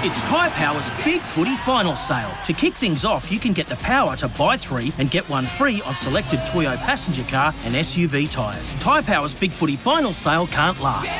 [0.00, 2.30] It's Tyre Power's Big Footy Final Sale.
[2.44, 5.44] To kick things off, you can get the power to buy three and get one
[5.44, 8.70] free on selected Toyo passenger car and SUV tyres.
[8.78, 11.18] Tyre Power's Big Footy Final Sale can't last.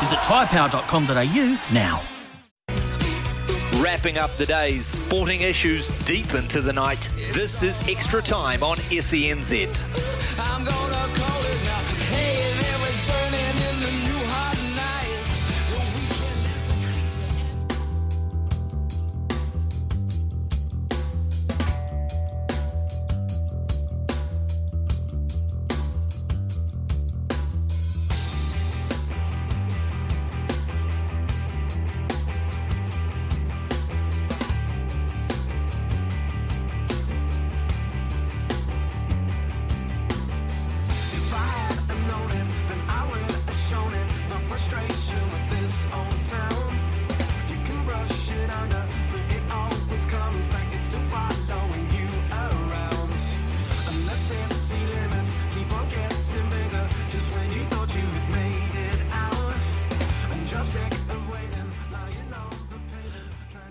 [0.00, 2.02] Visit tyrepower.com.au now.
[3.82, 7.08] Wrapping up the day's sporting issues deep into the night.
[7.32, 9.80] This is Extra Time on SENZ.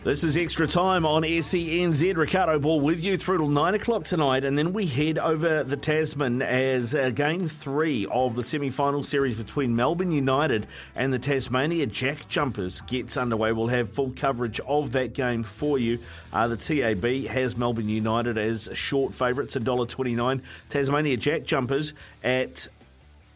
[0.09, 2.17] This is extra time on SENZ.
[2.17, 5.77] Ricardo Ball with you through till nine o'clock tonight, and then we head over the
[5.77, 10.65] Tasman as uh, game three of the semi final series between Melbourne United
[10.95, 13.51] and the Tasmania Jack Jumpers gets underway.
[13.51, 15.99] We'll have full coverage of that game for you.
[16.33, 20.41] Uh, the TAB has Melbourne United as short favourites, $1.29.
[20.69, 21.93] Tasmania Jack Jumpers
[22.23, 22.67] at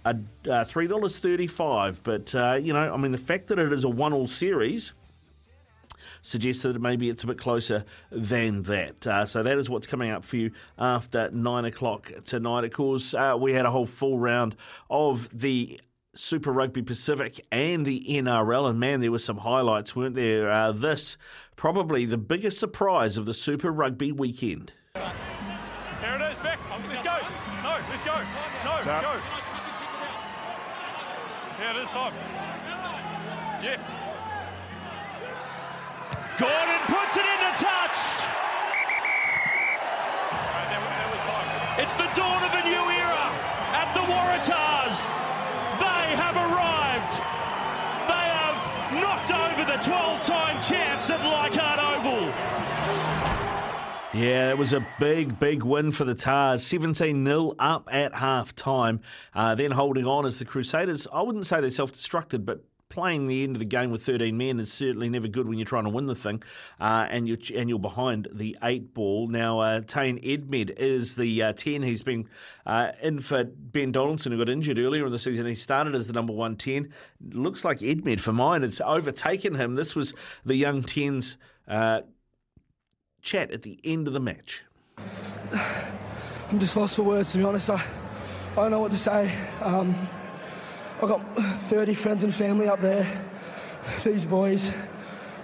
[0.06, 2.02] uh, three dollars thirty-five.
[2.04, 4.94] But uh, you know, I mean, the fact that it is a one-all series
[6.24, 9.06] suggests that maybe it's a bit closer than that.
[9.06, 12.64] Uh, so that is what's coming up for you after nine o'clock tonight.
[12.64, 14.56] Of course, uh, we had a whole full round
[14.90, 15.80] of the.
[16.16, 20.48] Super Rugby Pacific and the NRL, and man, there were some highlights, weren't there?
[20.48, 21.18] Uh, this
[21.56, 24.74] probably the biggest surprise of the Super Rugby weekend.
[24.94, 26.60] There it is, back.
[26.70, 27.18] Let's go.
[27.64, 28.14] No, let's go.
[28.64, 29.22] No, let's go.
[31.60, 32.14] Yeah, it is time.
[33.64, 34.13] Yes.
[41.84, 43.28] It's the dawn of a new era
[43.76, 45.12] at the Waratahs.
[45.80, 47.12] They have arrived.
[48.08, 52.30] They have knocked over the 12-time champs at Leichhardt Oval.
[54.18, 56.66] Yeah, it was a big, big win for the Tars.
[56.66, 59.02] 17 0 up at half time.
[59.34, 63.26] Uh, then holding on as the Crusaders, I wouldn't say they self destructed, but playing
[63.26, 65.86] the end of the game with 13 men is certainly never good when you're trying
[65.86, 66.44] to win the thing
[66.80, 69.28] uh, and, you're, and you're behind the eight ball.
[69.28, 71.82] Now, uh, Tane Edmed is the uh, 10.
[71.82, 72.30] He's been
[72.68, 75.48] uh, in for Ben Donaldson, who got injured earlier in the season.
[75.48, 76.94] He started as the number one 10.
[77.32, 79.74] Looks like Edmed for mine has overtaken him.
[79.74, 80.14] This was
[80.46, 81.38] the young 10's
[81.68, 82.02] uh,
[83.24, 84.64] chat at the end of the match.
[86.52, 87.72] I'm just lost for words, to be honest.
[87.72, 87.84] I,
[88.52, 89.36] I don't know what to say.
[89.62, 89.96] Um,
[91.04, 93.06] I've got 30 friends and family up there.
[94.06, 94.72] These boys,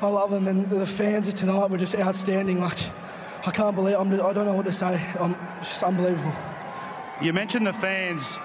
[0.01, 2.61] I love them, and the fans of tonight were just outstanding.
[2.61, 2.77] Like,
[3.45, 3.97] I can't believe.
[3.97, 5.05] I'm, I don't know what to say.
[5.19, 6.31] Um, it's just unbelievable.
[7.21, 8.39] You mentioned the fans.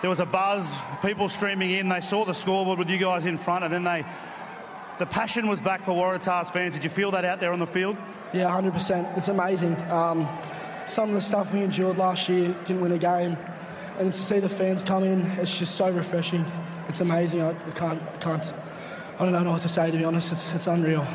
[0.00, 1.88] There was a buzz, people streaming in.
[1.88, 4.04] They saw the scoreboard with you guys in front, and then they.
[4.98, 6.74] The passion was back for Waratahs fans.
[6.74, 7.96] Did you feel that out there on the field?
[8.32, 9.16] Yeah, 100%.
[9.18, 9.74] It's amazing.
[9.90, 10.28] Um,
[10.86, 13.36] some of the stuff we endured last year didn't win a game,
[13.98, 16.44] and to see the fans come in, it's just so refreshing.
[16.88, 17.42] It's amazing.
[17.42, 18.52] I, can't, can't,
[19.18, 20.32] I don't know what to say to be honest.
[20.32, 21.06] It's, it's unreal.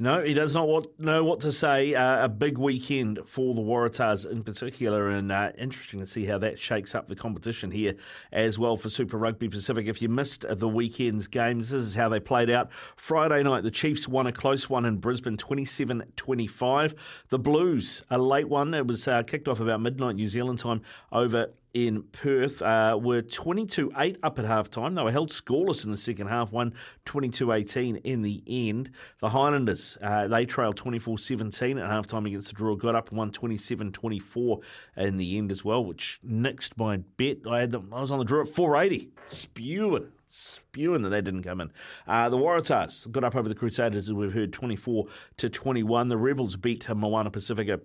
[0.00, 1.94] No, he does not what, know what to say.
[1.94, 6.38] Uh, a big weekend for the Waratahs in particular, and uh, interesting to see how
[6.38, 7.94] that shakes up the competition here
[8.30, 9.88] as well for Super Rugby Pacific.
[9.88, 12.72] If you missed the weekend's games, this is how they played out.
[12.94, 16.94] Friday night, the Chiefs won a close one in Brisbane, 27 25.
[17.30, 18.74] The Blues, a late one.
[18.74, 23.22] It was uh, kicked off about midnight New Zealand time over in Perth uh, were
[23.22, 24.94] 22 8 up at half time.
[24.94, 26.74] They were held scoreless in the second half, won
[27.04, 28.90] 22 18 in the end.
[29.20, 33.10] The Highlanders, uh, they trailed 24 17 at half time against the draw, got up
[33.10, 34.60] and won 27 24
[34.96, 37.38] in the end as well, which nixed my bet.
[37.48, 40.12] I, had them, I was on the draw at 480, spewing.
[40.28, 41.72] spewing that they didn't come in.
[42.06, 45.06] Uh, the Waratahs got up over the Crusaders, as we've heard, 24
[45.38, 46.08] to 21.
[46.08, 47.80] The Rebels beat Moana Pacifica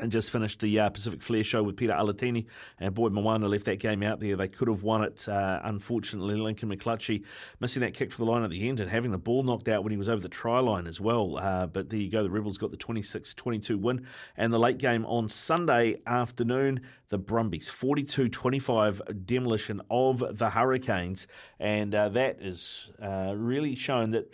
[0.00, 2.46] and just finished the uh, Pacific Flair show with Pita Alatini.
[2.78, 4.36] And boy, Moana left that game out there.
[4.36, 5.28] They could have won it.
[5.28, 7.24] Uh, unfortunately, Lincoln McClutchie
[7.58, 9.82] missing that kick for the line at the end and having the ball knocked out
[9.82, 11.38] when he was over the try line as well.
[11.38, 12.22] Uh, but there you go.
[12.22, 14.06] The Rebels got the 26 22 win.
[14.36, 21.26] And the late game on Sunday afternoon, the Brumbies 42 25 demolition of the Hurricanes.
[21.58, 24.32] And uh, that is uh, really shown that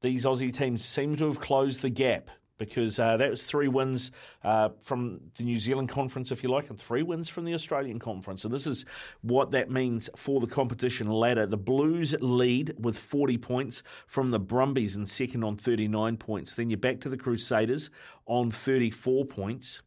[0.00, 4.12] these Aussie teams seem to have closed the gap because uh, that was three wins
[4.44, 7.98] uh, from the New Zealand conference, if you like, and three wins from the Australian
[7.98, 8.44] conference.
[8.44, 8.84] And this is
[9.22, 11.46] what that means for the competition ladder.
[11.46, 16.54] The Blues lead with 40 points from the Brumbies in second on 39 points.
[16.54, 17.90] Then you're back to the Crusaders
[18.26, 19.82] on 34 points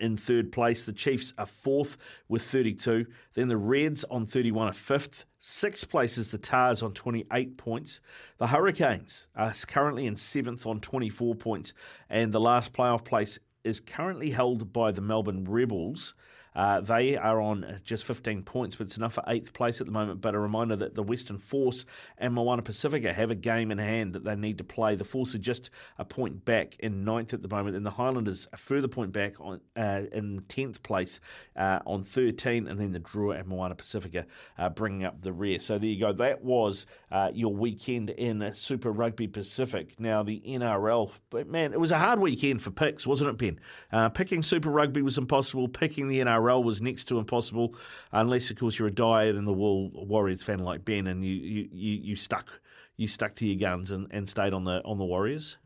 [0.00, 0.84] in third place.
[0.84, 1.96] The Chiefs are fourth
[2.28, 3.06] with 32.
[3.34, 5.24] Then the Reds on 31 are fifth.
[5.38, 8.00] Sixth place is the Tars on 28 points.
[8.38, 11.74] The Hurricanes are currently in seventh on 24 points.
[12.08, 16.14] And the last playoff place is currently held by the Melbourne Rebels.
[16.54, 19.92] Uh, they are on just 15 points, but it's enough for eighth place at the
[19.92, 20.20] moment.
[20.20, 21.84] But a reminder that the Western Force
[22.18, 24.94] and Moana Pacifica have a game in hand that they need to play.
[24.94, 28.46] The Force are just a point back in ninth at the moment, and the Highlanders
[28.52, 31.20] a further point back on uh, in 10th place
[31.56, 34.26] uh, on 13, and then the Drua and Moana Pacifica
[34.58, 35.58] uh, bringing up the rear.
[35.58, 36.12] So there you go.
[36.12, 39.98] That was uh, your weekend in Super Rugby Pacific.
[39.98, 43.60] Now the NRL, but man, it was a hard weekend for picks, wasn't it, Ben?
[43.90, 45.66] Uh, picking Super Rugby was impossible.
[45.68, 47.74] Picking the NRL was next to impossible,
[48.12, 51.34] unless of course you're a dyed in the wool Warriors fan like Ben, and you
[51.34, 52.60] you, you, you stuck
[52.96, 55.56] you stuck to your guns and, and stayed on the on the Warriors.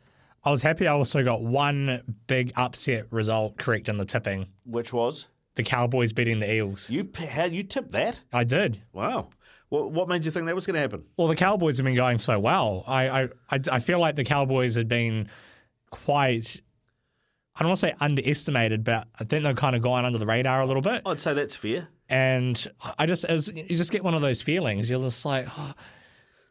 [0.45, 4.47] I was happy I also got one big upset result correct in the tipping.
[4.65, 5.27] Which was
[5.57, 6.89] the Cowboys beating the Eels.
[6.89, 8.23] You had you tipped that?
[8.33, 8.81] I did.
[8.93, 9.31] Wow.
[9.69, 11.05] What, what made you think that was going to happen?
[11.17, 12.85] Well, the Cowboys have been going so well.
[12.87, 15.29] I, I, I, I feel like the Cowboys had been
[15.91, 16.63] quite
[17.59, 20.27] I don't want to say underestimated, but I think they've kind of gone under the
[20.27, 21.03] radar a little bit.
[21.05, 21.89] I'd say that's fair.
[22.09, 22.67] And
[22.99, 25.75] I just, as you just get one of those feelings, you're just like, oh,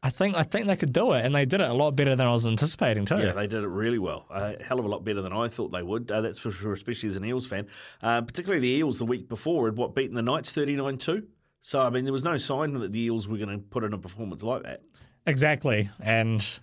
[0.03, 2.15] I think, I think they could do it, and they did it a lot better
[2.15, 3.17] than I was anticipating too.
[3.19, 4.25] Yeah, they did it really well.
[4.29, 6.11] A hell of a lot better than I thought they would.
[6.11, 7.67] Uh, that's for sure, especially as an Eels fan.
[8.01, 11.27] Uh, particularly the Eels the week before had what beaten the Knights thirty nine two.
[11.61, 13.93] So I mean, there was no sign that the Eels were going to put in
[13.93, 14.81] a performance like that.
[15.25, 16.59] Exactly, and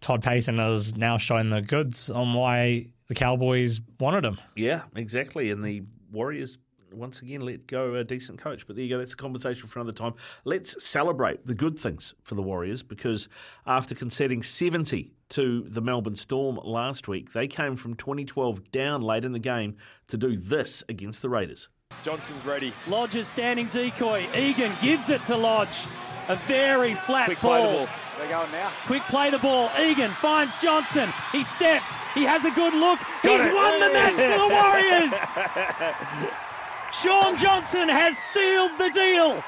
[0.00, 4.38] Todd Payten has now shown the goods on why the Cowboys wanted him.
[4.56, 5.50] Yeah, exactly.
[5.50, 6.58] And the Warriors
[6.92, 8.66] once again let go a decent coach.
[8.66, 8.98] But there you go.
[8.98, 10.14] That's a conversation for another time.
[10.44, 13.28] Let's celebrate the good things for the Warriors because
[13.66, 19.24] after conceding 70 to the Melbourne Storm last week, they came from 2012 down late
[19.24, 19.76] in the game
[20.08, 21.68] to do this against the Raiders.
[22.02, 22.72] Johnson's ready.
[22.88, 24.26] Lodge is standing decoy.
[24.36, 25.86] Egan gives it to Lodge.
[26.28, 27.86] A very flat Quick ball.
[28.16, 28.46] Play the ball.
[28.46, 28.72] They're going now.
[28.86, 29.70] Quick play the ball.
[29.78, 31.10] Egan finds Johnson.
[31.32, 31.94] He steps.
[32.14, 32.98] He has a good look.
[33.22, 33.54] He's it.
[33.54, 36.34] won the match for the Warriors.
[37.02, 39.42] Sean Johnson has sealed the deal.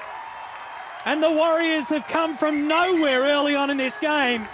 [1.05, 4.47] And the Warriors have come from nowhere early on in this game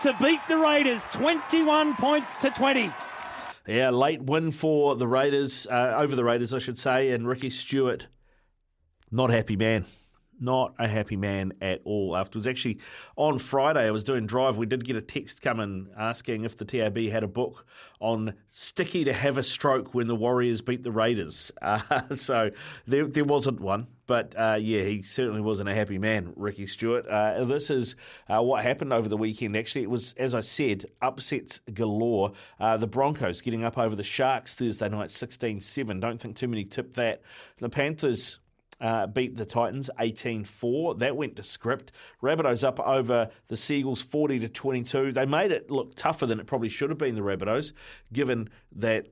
[0.00, 2.92] to beat the Raiders 21 points to 20.
[3.66, 7.48] Yeah, late win for the Raiders, uh, over the Raiders, I should say, and Ricky
[7.48, 8.08] Stuart,
[9.10, 9.86] not happy man.
[10.40, 12.16] Not a happy man at all.
[12.16, 12.78] Afterwards, actually,
[13.16, 14.56] on Friday, I was doing drive.
[14.56, 17.66] We did get a text coming asking if the TAB had a book
[18.00, 21.52] on Sticky to have a stroke when the Warriors beat the Raiders.
[21.62, 22.50] Uh, so
[22.86, 23.86] there, there wasn't one.
[24.06, 27.06] But uh, yeah, he certainly wasn't a happy man, Ricky Stuart.
[27.08, 27.96] Uh, this is
[28.28, 29.56] uh, what happened over the weekend.
[29.56, 32.32] Actually, it was, as I said, upsets galore.
[32.60, 36.00] Uh, the Broncos getting up over the Sharks Thursday night 16 7.
[36.00, 37.22] Don't think too many tipped that.
[37.58, 38.40] The Panthers.
[38.80, 40.98] Uh, beat the Titans 18-4.
[40.98, 41.92] That went to script.
[42.22, 45.12] Rabbitohs up over the Seagulls 40 to 22.
[45.12, 47.14] They made it look tougher than it probably should have been.
[47.14, 47.72] The Rabbitohs,
[48.12, 49.06] given that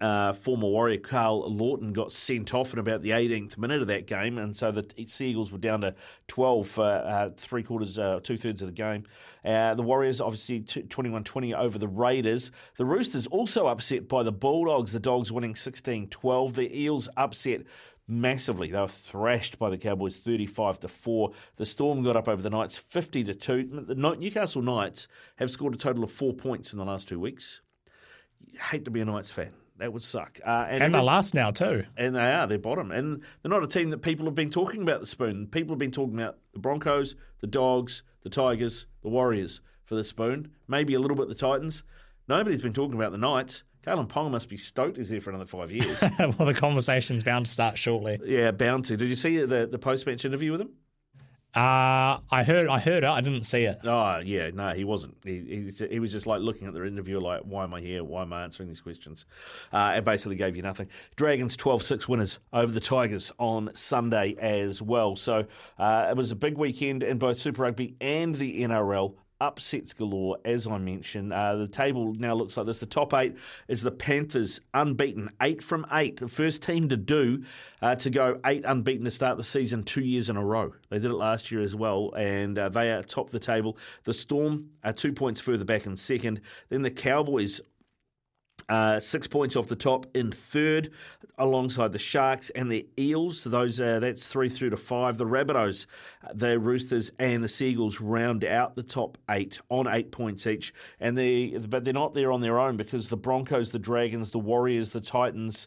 [0.00, 4.06] uh, former Warrior Karl Lawton got sent off in about the 18th minute of that
[4.06, 5.94] game, and so the Seagulls were down to
[6.28, 9.04] 12 for uh, three quarters, uh, two thirds of the game.
[9.44, 12.52] Uh, the Warriors obviously 21 20 over the Raiders.
[12.76, 16.54] The Roosters also upset by the Bulldogs, the Dogs winning 16 12.
[16.54, 17.62] The Eels upset
[18.10, 18.70] massively.
[18.70, 21.30] They were thrashed by the Cowboys 35 to 4.
[21.56, 23.84] The Storm got up over the Knights 50 to 2.
[23.86, 27.60] The Newcastle Knights have scored a total of 4 points in the last 2 weeks.
[28.70, 29.52] Hate to be a Knights fan.
[29.78, 30.38] That would suck.
[30.44, 31.84] Uh, And, they're last now too.
[31.96, 32.46] and they are.
[32.46, 32.90] They're bottom.
[32.92, 35.46] And they're not a team that people have been talking about the spoon.
[35.46, 40.04] People have been talking about the Broncos, the Dogs, the Tigers, the Warriors for the
[40.04, 40.50] spoon.
[40.68, 41.82] Maybe a little bit the Titans.
[42.28, 43.62] Nobody's been talking about the Knights.
[43.86, 46.02] Kalyn Ponga must be stoked he's there for another five years.
[46.18, 48.20] well, the conversation's bound to start shortly.
[48.24, 48.96] yeah, bound to.
[48.96, 50.70] Did you see the, the post match interview with him?
[51.52, 52.68] Uh, I heard.
[52.68, 53.08] I heard it.
[53.08, 53.78] I didn't see it.
[53.82, 55.16] Oh yeah, no, he wasn't.
[55.24, 58.04] He, he, he was just like looking at the interview, like, why am I here?
[58.04, 59.26] Why am I answering these questions?
[59.72, 60.88] Uh, and basically gave you nothing.
[61.16, 65.16] Dragons 12-6 winners over the Tigers on Sunday as well.
[65.16, 65.46] So
[65.76, 70.38] uh, it was a big weekend in both Super Rugby and the NRL upsets galore,
[70.44, 71.32] as I mentioned.
[71.32, 72.80] Uh, the table now looks like this.
[72.80, 73.36] The top eight
[73.68, 76.18] is the Panthers, unbeaten, eight from eight.
[76.18, 77.44] The first team to do
[77.82, 80.72] uh, to go eight unbeaten to start the season two years in a row.
[80.88, 83.76] They did it last year as well, and uh, they are top the table.
[84.04, 86.40] The Storm are two points further back in second.
[86.68, 87.60] Then the Cowboys
[88.70, 90.90] uh, six points off the top in third,
[91.38, 93.42] alongside the Sharks and the Eels.
[93.42, 95.18] Those uh, that's three through to five.
[95.18, 95.86] The Rabbitohs,
[96.34, 100.72] the Roosters, and the Seagulls round out the top eight on eight points each.
[101.00, 104.38] And they, but they're not there on their own because the Broncos, the Dragons, the
[104.38, 105.66] Warriors, the Titans.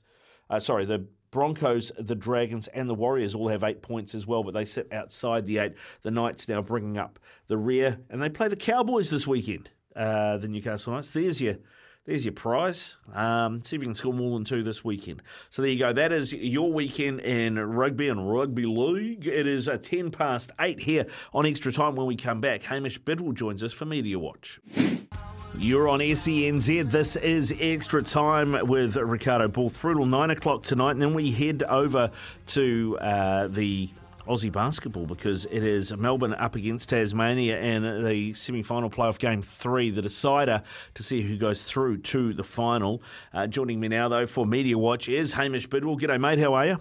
[0.50, 4.44] Uh, sorry, the Broncos, the Dragons, and the Warriors all have eight points as well,
[4.44, 5.74] but they sit outside the eight.
[6.04, 9.72] The Knights now bringing up the rear, and they play the Cowboys this weekend.
[9.94, 11.10] Uh, the Newcastle Knights.
[11.12, 11.58] There's your
[12.06, 12.98] there's your prize.
[13.14, 15.22] Um, see if you can score more than two this weekend.
[15.50, 15.94] So there you go.
[15.94, 19.26] That is your weekend in rugby and rugby league.
[19.26, 22.64] It is a 10 past 8 here on Extra Time when we come back.
[22.64, 24.60] Hamish Bidwell joins us for Media Watch.
[25.58, 26.92] You're on SENZ.
[26.92, 30.92] This is Extra Time with Ricardo Ball through till 9 o'clock tonight.
[30.92, 32.12] And then we head over
[32.48, 33.90] to uh, the
[34.28, 39.42] Aussie basketball because it is Melbourne up against Tasmania in the semi final playoff game
[39.42, 40.64] three, the decider
[40.94, 43.02] to see who goes through to the final.
[43.34, 45.98] Uh, joining me now, though, for Media Watch is Hamish Bidwell.
[45.98, 46.40] G'day, mate.
[46.40, 46.78] How are you?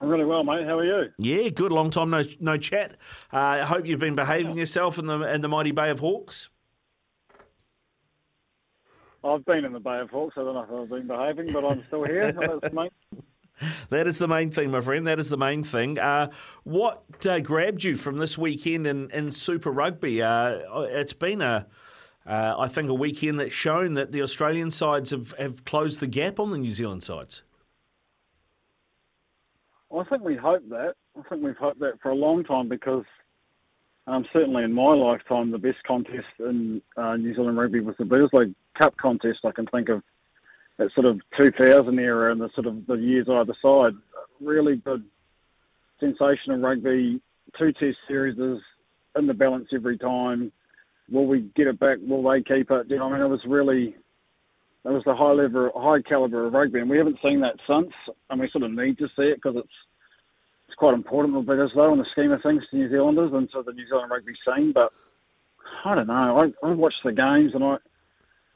[0.00, 0.66] I'm really well, mate.
[0.66, 1.10] How are you?
[1.18, 1.72] Yeah, good.
[1.72, 2.96] Long time no no chat.
[3.32, 6.50] Uh, I hope you've been behaving yourself in the in the mighty Bay of Hawks.
[9.24, 10.36] I've been in the Bay of Hawks.
[10.36, 12.32] I don't know if I've been behaving, but I'm still here.
[13.88, 15.06] That is the main thing, my friend.
[15.06, 15.98] That is the main thing.
[15.98, 16.30] Uh,
[16.64, 20.22] what uh, grabbed you from this weekend in, in Super Rugby?
[20.22, 21.66] Uh, it's been a,
[22.26, 26.06] uh, I think, a weekend that's shown that the Australian sides have, have closed the
[26.06, 27.42] gap on the New Zealand sides.
[29.88, 30.94] Well, I think we hope that.
[31.18, 33.04] I think we've hoped that for a long time because
[34.06, 38.04] um, certainly in my lifetime, the best contest in uh, New Zealand rugby was the
[38.04, 39.38] Bledisloe Cup contest.
[39.44, 40.02] I can think of
[40.78, 43.94] that sort of 2000 era and the sort of the years either side.
[44.40, 45.04] Really good,
[46.00, 47.20] sensational rugby.
[47.58, 48.60] Two test series is
[49.16, 50.52] in the balance every time.
[51.10, 51.98] Will we get it back?
[52.02, 52.90] Will they keep it?
[52.90, 53.96] You know, I mean, it was really,
[54.84, 57.92] it was the high level, high caliber of rugby, and we haven't seen that since.
[58.28, 59.68] And we sort of need to see it because it's
[60.68, 63.62] it's quite important because though in the scheme of things to New Zealanders and to
[63.62, 64.72] the New Zealand rugby scene.
[64.72, 64.92] But
[65.84, 66.52] I don't know.
[66.62, 67.76] I I watched the games and I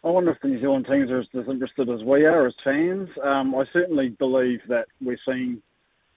[0.02, 3.08] I wonder if the New Zealand teams are as disinterested as we are as fans.
[3.22, 5.60] Um, I certainly believe that we're seeing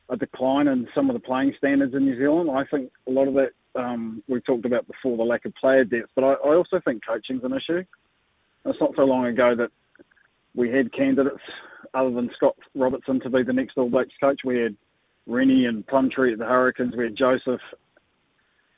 [0.10, 2.50] a decline in some of the playing standards in New Zealand.
[2.50, 5.84] I think a lot of that um, we've talked about before, the lack of player
[5.84, 7.84] depth, but I, I also think coaching's an issue.
[8.66, 9.72] It's not so long ago that
[10.56, 11.42] we had candidates
[11.94, 14.42] other than Scott Robertson to be the next All Blacks coach.
[14.46, 14.76] We had
[15.28, 16.96] Rennie and Plumtree at the Hurricanes.
[16.96, 17.62] We had Joseph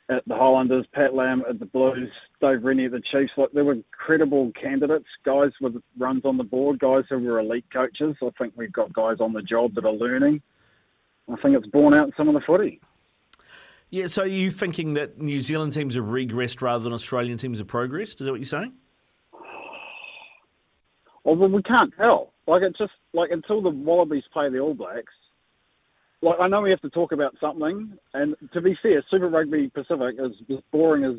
[0.10, 3.34] at the Highlanders, Pat Lam at the Blues, Dave Rennie at the Chiefs.
[3.38, 7.66] Like there were credible candidates, guys with runs on the board, guys who were elite
[7.72, 8.16] coaches.
[8.22, 10.42] I think we've got guys on the job that are learning.
[11.32, 12.80] I think it's borne out in some of the footy.
[13.90, 17.60] Yeah, so are you thinking that New Zealand teams have regressed rather than Australian teams
[17.60, 18.22] have progressed?
[18.22, 18.74] Is that what you're saying?
[21.26, 22.34] Oh, well, we can't tell.
[22.48, 25.14] Like it's just like until the Wallabies play the All Blacks.
[26.26, 29.70] Like I know we have to talk about something, and to be fair, Super Rugby
[29.70, 31.18] Pacific is as boring as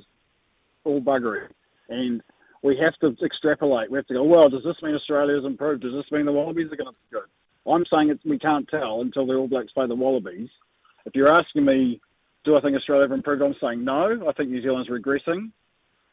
[0.82, 1.46] all buggery,
[1.88, 2.24] and
[2.62, 3.88] we have to extrapolate.
[3.88, 4.24] We have to go.
[4.24, 5.82] Well, does this mean Australia's improved?
[5.82, 7.72] Does this mean the Wallabies are going to be good?
[7.72, 10.48] I'm saying we can't tell until the All Blacks play the Wallabies.
[11.04, 12.00] If you're asking me,
[12.44, 13.42] do I think Australia have improved?
[13.42, 14.28] I'm saying no.
[14.28, 15.52] I think New Zealand's regressing,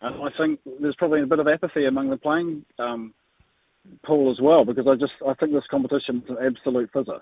[0.02, 3.16] and I think there's probably a bit of apathy among the playing um,
[4.06, 7.22] pool as well because I just I think this competition is an absolute fizzer.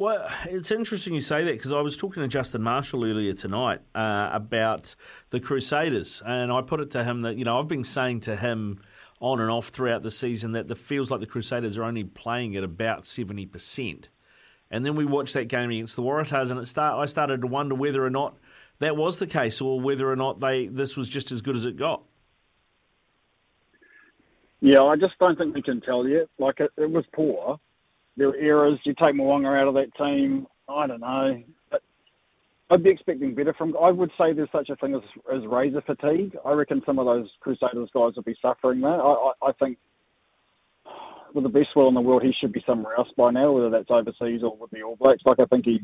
[0.00, 3.82] Well, it's interesting you say that because I was talking to Justin Marshall earlier tonight
[3.94, 4.94] uh, about
[5.28, 8.34] the Crusaders, and I put it to him that you know I've been saying to
[8.34, 8.80] him
[9.20, 12.56] on and off throughout the season that it feels like the Crusaders are only playing
[12.56, 14.08] at about seventy percent,
[14.70, 17.46] and then we watched that game against the Waratahs, and it start I started to
[17.46, 18.38] wonder whether or not
[18.78, 21.66] that was the case, or whether or not they this was just as good as
[21.66, 22.02] it got.
[24.62, 26.28] Yeah, I just don't think we can tell yet.
[26.38, 27.60] Like it, it was poor.
[28.16, 28.78] There were errors.
[28.84, 30.46] You take Mo'unga out of that team.
[30.68, 31.42] I don't know.
[31.70, 31.82] But
[32.70, 33.76] I'd be expecting better from.
[33.80, 35.02] I would say there's such a thing as,
[35.32, 36.36] as razor fatigue.
[36.44, 38.86] I reckon some of those Crusaders guys will be suffering that.
[38.88, 39.78] I, I, I think
[41.34, 43.70] with the best will in the world, he should be somewhere else by now, whether
[43.70, 45.22] that's overseas or with the All Blacks.
[45.24, 45.80] Like I think he's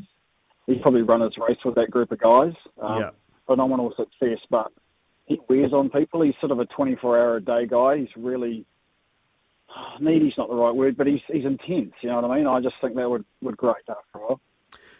[0.65, 2.53] he's probably run his race with that group of guys.
[2.81, 3.09] Um, Yeah.
[3.45, 4.73] Phenomenal success, but
[5.25, 6.21] he wears on people.
[6.21, 7.99] He's sort of a 24 hour a day guy.
[7.99, 8.65] He's really
[9.99, 11.93] needy's not the right word, but he's he's intense.
[12.01, 12.47] You know what I mean?
[12.47, 14.41] I just think that would would grate after a while.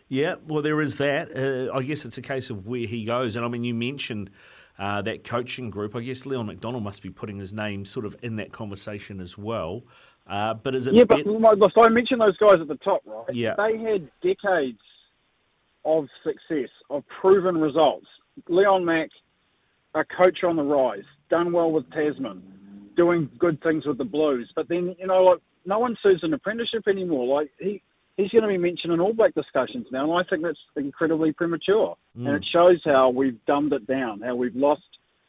[0.10, 1.36] Yeah, well, there is that.
[1.36, 3.36] Uh, I guess it's a case of where he goes.
[3.36, 4.30] And I mean, you mentioned
[4.80, 5.96] uh, that coaching group.
[5.96, 9.38] I guess Leon MacDonald must be putting his name sort of in that conversation as
[9.38, 9.84] well.
[10.26, 13.02] Uh, but is it Yeah, but my- so I mentioned those guys at the top,
[13.06, 13.34] right?
[13.34, 13.56] Yeah.
[13.56, 14.80] They had decades
[15.86, 18.08] of success, of proven results.
[18.48, 19.10] Leon Mack,
[19.94, 22.44] a coach on the rise, done well with Tasman,
[22.98, 24.52] doing good things with the Blues.
[24.54, 27.26] But then, you know, like no one serves an apprenticeship anymore.
[27.38, 27.82] Like he,
[28.18, 31.32] he's going to be mentioned in All Black discussions now, and I think that's incredibly
[31.32, 31.96] premature.
[32.16, 34.82] And it shows how we've dumbed it down, how we've lost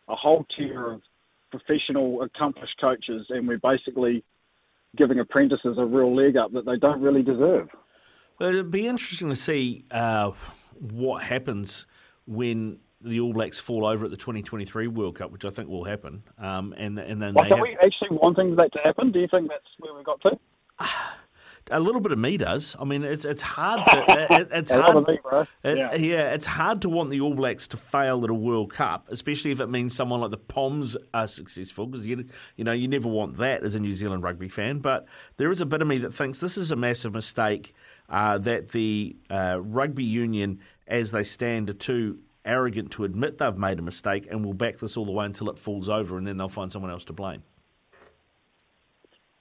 [0.09, 1.03] a whole tier of
[1.51, 4.25] professional, accomplished coaches, and we're basically
[4.97, 7.69] giving apprentices a real leg up that they don't really deserve.
[8.39, 10.33] Well, it'd be interesting to see uh,
[10.79, 11.87] what happens
[12.27, 15.85] when the All Blacks fall over at the 2023 World Cup, which I think will
[15.85, 16.23] happen.
[16.39, 19.13] Um, and and then Like, they are have, we actually wanting that to happen?
[19.13, 20.39] Do you think that's where we got to?
[21.71, 22.77] a little bit of me does.
[22.79, 23.87] I mean, it's it's hard.
[23.89, 24.05] To,
[24.41, 25.07] it, it's hard.
[25.07, 25.47] me, bro.
[25.63, 25.95] It, Yeah.
[25.95, 26.35] yeah.
[26.35, 29.61] it's hard to want the All Blacks to fail at a World Cup, especially if
[29.61, 32.25] it means someone like the Poms are successful, because you,
[32.57, 34.79] you know you never want that as a New Zealand rugby fan.
[34.79, 37.75] But there is a bit of me that thinks this is a massive mistake.
[38.09, 43.57] Uh, that the uh, rugby union, as they stand, are too arrogant to admit they've
[43.57, 46.27] made a mistake, and will back this all the way until it falls over, and
[46.27, 47.43] then they'll find someone else to blame.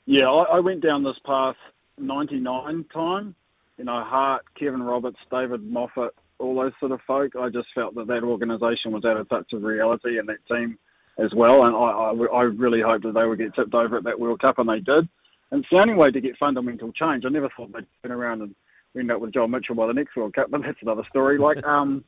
[0.05, 1.57] Yeah, I, I went down this path
[1.97, 3.35] 99 time.
[3.77, 7.35] You know, Hart, Kevin Roberts, David Moffett, all those sort of folk.
[7.35, 10.77] I just felt that that organisation was out of touch with reality and that team
[11.17, 11.63] as well.
[11.65, 14.41] And I, I, I really hoped that they would get tipped over at that World
[14.41, 15.07] Cup, and they did.
[15.51, 17.25] And it's the only way to get fundamental change.
[17.25, 18.55] I never thought they'd turn around and
[18.97, 21.37] end up with John Mitchell by the next World Cup, but that's another story.
[21.37, 22.03] Like, um,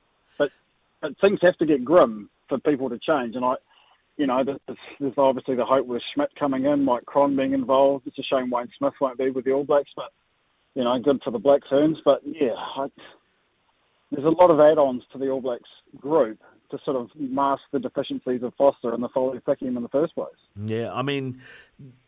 [1.02, 3.56] but things have to get grim for people to change, and I,
[4.18, 8.08] you know, there's, there's obviously the hope with Schmidt coming in, Mike Cron being involved.
[8.08, 10.12] It's a shame Wayne Smith won't be with the All Blacks, but
[10.76, 11.98] you know, good for the Black Ferns.
[12.04, 12.88] But yeah, I,
[14.12, 16.40] there's a lot of add-ons to the All Blacks group
[16.72, 19.84] to sort of mask the deficiencies of Foster and the folly of picking him in
[19.84, 20.30] the first place.
[20.66, 21.42] Yeah, I mean,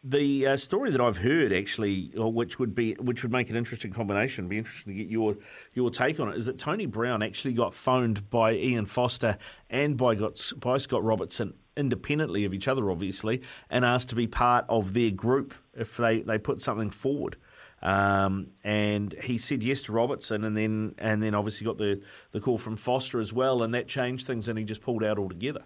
[0.03, 3.55] the uh, story that I've heard actually, or which would be which would make an
[3.55, 5.35] interesting combination, be interesting to get your
[5.73, 9.37] your take on it, is that Tony Brown actually got phoned by Ian Foster
[9.69, 14.27] and by got by Scott Robertson independently of each other, obviously, and asked to be
[14.27, 17.37] part of their group if they, they put something forward.
[17.81, 22.39] Um, and he said yes to Robertson, and then and then obviously got the, the
[22.39, 25.63] call from Foster as well, and that changed things, and he just pulled out altogether.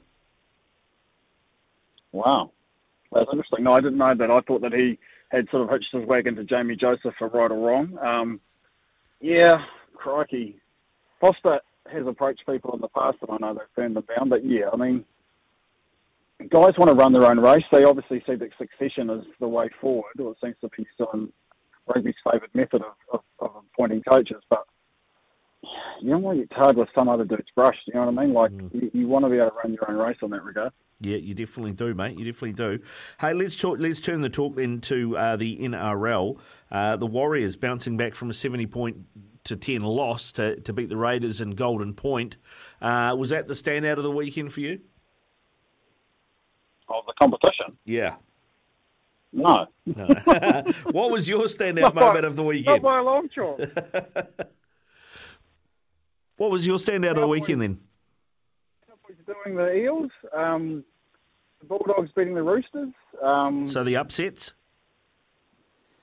[2.11, 2.51] Wow.
[3.11, 3.63] That's interesting.
[3.63, 4.31] No, I didn't know that.
[4.31, 4.97] I thought that he
[5.29, 7.97] had sort of hitched his wagon to Jamie Joseph for right or wrong.
[8.01, 8.39] Um,
[9.21, 10.59] yeah, crikey.
[11.19, 11.59] Foster
[11.91, 14.29] has approached people in the past, and I know they've turned them down.
[14.29, 15.05] But yeah, I mean,
[16.49, 17.63] guys want to run their own race.
[17.71, 21.09] They obviously see that succession is the way forward, or it seems to be still
[21.13, 21.31] in
[21.87, 24.41] rugby's favourite method of, of, of appointing coaches.
[24.49, 24.65] But
[26.01, 27.77] you don't want to get tarred with some other dude's brush.
[27.87, 28.33] You know what I mean?
[28.33, 30.71] Like you, you want to be able to run your own race on that regard.
[31.01, 32.17] Yeah, you definitely do, mate.
[32.17, 32.79] You definitely do.
[33.19, 33.79] Hey, let's talk.
[33.79, 36.39] Let's turn the talk then to uh, the NRL.
[36.71, 38.97] Uh, the Warriors bouncing back from a seventy point
[39.43, 42.37] to ten loss to, to beat the Raiders in Golden Point.
[42.81, 44.79] Uh, was that the standout of the weekend for you?
[46.87, 47.77] Of the competition?
[47.83, 48.15] Yeah.
[49.35, 49.67] No.
[49.85, 50.05] No.
[50.91, 52.81] what was your standout Not by- moment of the Not weekend?
[52.81, 53.59] by a long shot.
[56.37, 57.79] What was your standout of the weekend then?
[59.25, 60.83] doing the Eels, um,
[61.59, 62.89] the Bulldogs beating the Roosters.
[63.23, 64.53] Um, So the upsets.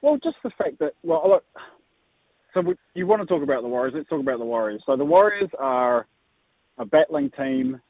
[0.01, 1.45] well, just the fact that well, look.
[2.55, 3.95] So we, you want to talk about the Warriors?
[3.95, 4.83] Let's talk about the Warriors.
[4.87, 6.07] So the Warriors are
[6.79, 7.81] a battling team.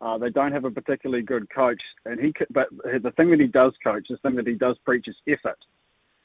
[0.00, 2.32] Uh, they don't have a particularly good coach, and he.
[2.50, 5.58] But the thing that he does coach, the thing that he does preach is effort.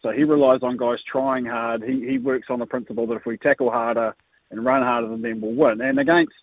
[0.01, 1.83] So he relies on guys trying hard.
[1.83, 4.15] He he works on the principle that if we tackle harder
[4.51, 5.81] and run harder, then then we'll win.
[5.81, 6.33] And against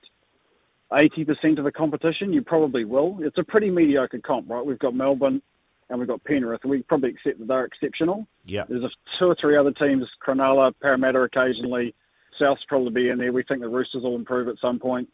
[0.93, 3.19] 80% of the competition, you probably will.
[3.21, 4.65] It's a pretty mediocre comp, right?
[4.65, 5.43] We've got Melbourne
[5.89, 6.65] and we've got Penrith.
[6.65, 8.27] We probably accept that they're exceptional.
[8.45, 8.65] Yeah.
[8.69, 11.95] There's a, two or three other teams, Cronulla, Parramatta occasionally,
[12.39, 13.33] South's probably be in there.
[13.33, 15.09] We think the Roosters will improve at some point.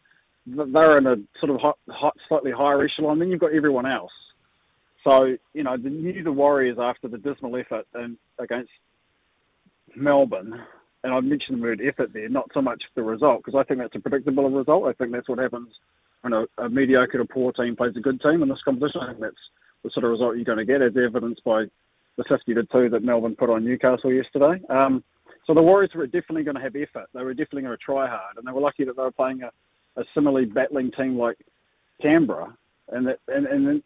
[0.46, 3.18] Th- They're in a sort of hot, hot, slightly higher echelon.
[3.18, 4.12] Then you've got everyone else.
[5.05, 8.70] So, you know, the new the Warriors after the dismal effort in, against
[9.96, 10.61] Melbourne,
[11.05, 13.81] and I mentioned the word effort there, not so much the result, because I think
[13.81, 14.87] that's a predictable result.
[14.87, 15.70] I think that's what happens
[16.20, 19.00] when a, a mediocre to poor team plays a good team in this competition.
[19.00, 19.35] I think that's
[19.83, 21.64] the sort of result you're going to get, as evidenced by
[22.16, 24.61] the 50 to 2 that Melbourne put on Newcastle yesterday.
[24.68, 25.02] Um,
[25.46, 27.09] So the Warriors were definitely going to have effort.
[27.12, 29.42] They were definitely going to try hard, and they were lucky that they were playing
[29.42, 29.50] a,
[29.96, 31.38] a similarly battling team like
[32.00, 32.57] Canberra,
[32.88, 33.83] and that and, and in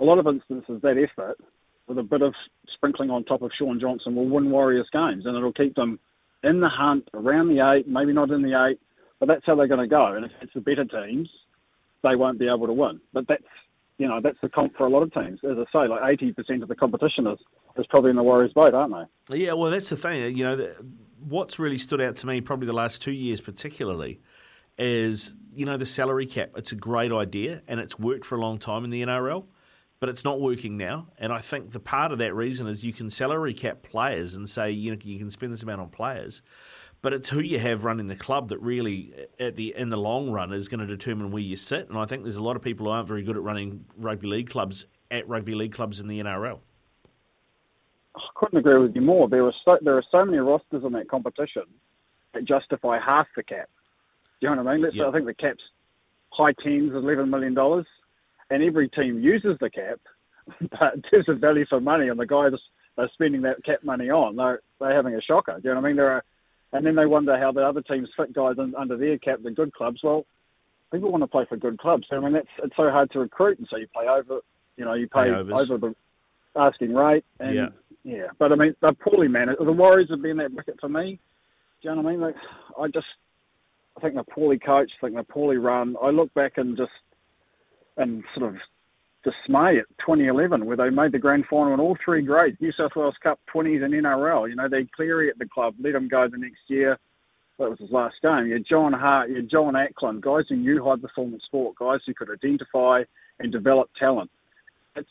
[0.00, 1.38] a lot of instances that effort
[1.86, 2.34] with a bit of
[2.72, 5.98] sprinkling on top of Sean Johnson will win Warriors games, and it'll keep them
[6.42, 8.80] in the hunt around the eight, maybe not in the eight,
[9.20, 10.14] but that's how they're going to go.
[10.14, 11.28] And if it's the better teams,
[12.02, 13.00] they won't be able to win.
[13.12, 13.44] But that's
[13.98, 15.40] you know that's the comp for a lot of teams.
[15.44, 17.38] As I say, like eighty percent of the competition is
[17.76, 19.38] is probably in the Warriors' boat, aren't they?
[19.38, 20.36] Yeah, well, that's the thing.
[20.36, 20.72] You know,
[21.20, 24.20] what's really stood out to me, probably the last two years particularly,
[24.78, 26.50] is you know the salary cap.
[26.56, 29.44] It's a great idea, and it's worked for a long time in the NRL,
[30.00, 31.08] but it's not working now.
[31.18, 34.48] And I think the part of that reason is you can salary cap players and
[34.48, 36.42] say you know you can spend this amount on players,
[37.02, 39.98] but it's who you have running the club that really, eh, at the in the
[39.98, 41.88] long run, is going to determine where you sit.
[41.88, 44.26] And I think there's a lot of people who aren't very good at running rugby
[44.26, 46.58] league clubs at rugby league clubs in the NRL.
[48.16, 49.28] I couldn't agree with you more.
[49.28, 51.62] There are so, there are so many rosters in that competition
[52.34, 53.68] that justify half the cap.
[54.42, 54.82] Do you know what I mean?
[54.82, 55.62] Let's say I think the cap's
[56.30, 57.86] high tens, eleven million dollars,
[58.50, 60.00] and every team uses the cap,
[60.80, 62.52] but there's a value for money, and the guys
[62.96, 65.60] they're spending that cap money on, they're they're having a shocker.
[65.62, 65.96] Do you know what I mean?
[65.96, 66.24] There are,
[66.72, 69.52] and then they wonder how the other teams fit guys in, under their cap, the
[69.52, 70.00] good clubs.
[70.02, 70.26] Well,
[70.92, 72.08] people want to play for good clubs.
[72.10, 74.40] I mean, that's it's so hard to recruit, and so you play over.
[74.76, 75.70] You know, you pay Pay overs.
[75.70, 75.94] over the
[76.60, 77.68] asking rate, and Yeah.
[78.02, 78.26] yeah.
[78.40, 79.60] But I mean, they're poorly managed.
[79.64, 81.20] The Warriors have been that bucket for me.
[81.80, 82.20] Do you know what I mean?
[82.20, 82.36] Like,
[82.80, 83.06] I just,
[83.96, 84.94] I think they're poorly coached.
[84.98, 85.96] I think they're poorly run.
[86.02, 86.90] I look back and just,
[87.96, 88.60] and sort of
[89.22, 92.96] dismay at 2011, where they made the grand final in all three grades: New South
[92.96, 94.48] Wales Cup, 20s, and NRL.
[94.48, 96.98] You know, they Cleary at the club, let him go the next year.
[97.58, 98.46] That was his last game.
[98.46, 102.00] You had John Hart, you had John Ackland, guys who knew high performance sport, guys
[102.06, 103.04] who could identify
[103.38, 104.30] and develop talent.
[104.96, 105.10] It's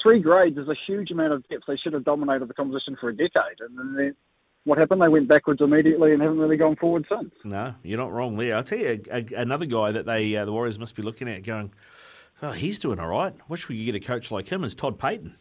[0.00, 1.64] three grades is a huge amount of depth.
[1.66, 4.16] They should have dominated the competition for a decade, and then
[4.64, 5.00] what happened?
[5.00, 7.32] They went backwards immediately and haven't really gone forward since.
[7.44, 8.56] No, you're not wrong there.
[8.56, 11.28] I'll tell you a, a, another guy that they uh, the Warriors must be looking
[11.28, 11.72] at going,
[12.42, 13.34] oh, he's doing all right.
[13.48, 15.34] Wish we could get a coach like him is Todd Payten.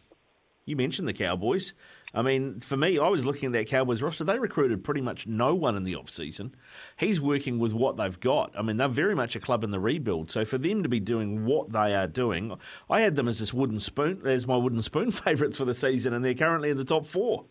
[0.65, 1.73] You mentioned the Cowboys.
[2.13, 4.23] I mean, for me, I was looking at that Cowboys roster.
[4.23, 6.55] They recruited pretty much no one in the off-season.
[6.97, 8.51] He's working with what they've got.
[8.57, 10.29] I mean, they're very much a club in the rebuild.
[10.29, 12.55] So for them to be doing what they are doing,
[12.89, 16.13] I had them as this wooden spoon, as my wooden spoon favourites for the season,
[16.13, 17.45] and they're currently in the top four.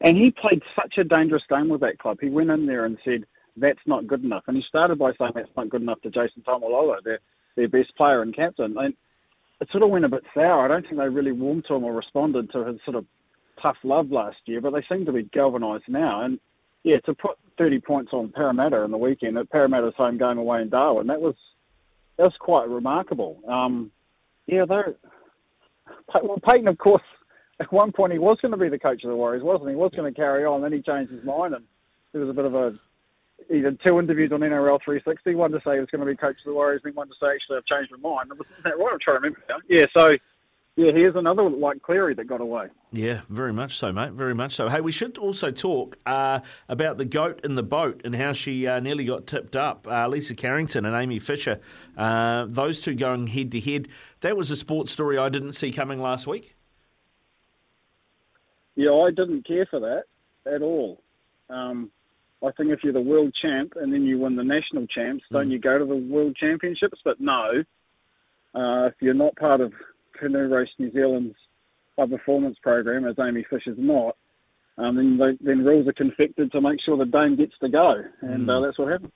[0.00, 2.18] And he played such a dangerous game with that club.
[2.20, 4.44] He went in there and said, that's not good enough.
[4.46, 7.20] And he started by saying that's not good enough to Jason Taumalolo, their,
[7.56, 8.76] their best player and captain.
[8.78, 8.94] And
[9.60, 10.64] it sort of went a bit sour.
[10.64, 13.04] I don't think they really warmed to him or responded to his sort of
[13.60, 16.22] tough love last year, but they seem to be galvanised now.
[16.22, 16.40] And
[16.82, 20.62] yeah, to put 30 points on Parramatta in the weekend at Parramatta's home game away
[20.62, 21.34] in Darwin, that was
[22.16, 23.38] that was quite remarkable.
[23.46, 23.90] Um,
[24.46, 24.94] yeah, they're
[26.22, 27.02] well, Payten, of course,
[27.60, 29.74] at one point he was going to be the coach of the Warriors, wasn't he?
[29.74, 31.64] He was going to carry on, then he changed his mind, and
[32.12, 32.74] there was a bit of a.
[33.48, 35.34] He did two interviews on NRL 360.
[35.34, 37.14] One to say he was going to be coach of the Warriors, and one to
[37.20, 38.30] say actually I've changed my mind.
[38.32, 38.92] Isn't that right?
[38.92, 39.56] I'm trying to remember now.
[39.68, 40.16] Yeah, so
[40.76, 42.68] yeah, here's another like Cleary that got away.
[42.92, 44.12] Yeah, very much so, mate.
[44.12, 44.68] Very much so.
[44.68, 48.66] Hey, we should also talk uh, about the goat in the boat and how she
[48.66, 49.86] uh, nearly got tipped up.
[49.86, 51.60] Uh, Lisa Carrington and Amy Fisher,
[51.96, 53.88] uh, those two going head to head.
[54.20, 56.56] That was a sports story I didn't see coming last week.
[58.80, 60.04] Yeah, I didn't care for that
[60.50, 61.02] at all.
[61.50, 61.90] Um,
[62.42, 65.50] I think if you're the world champ and then you win the national champs, don't
[65.50, 66.98] you go to the world championships?
[67.04, 67.62] But no,
[68.54, 69.74] uh, if you're not part of
[70.14, 71.36] Canoe Race New Zealand's
[71.98, 74.16] high performance program, as Amy Fisher's not,
[74.78, 78.02] um, then they, then rules are confected to make sure the dame gets to go,
[78.22, 79.12] and uh, that's what happened.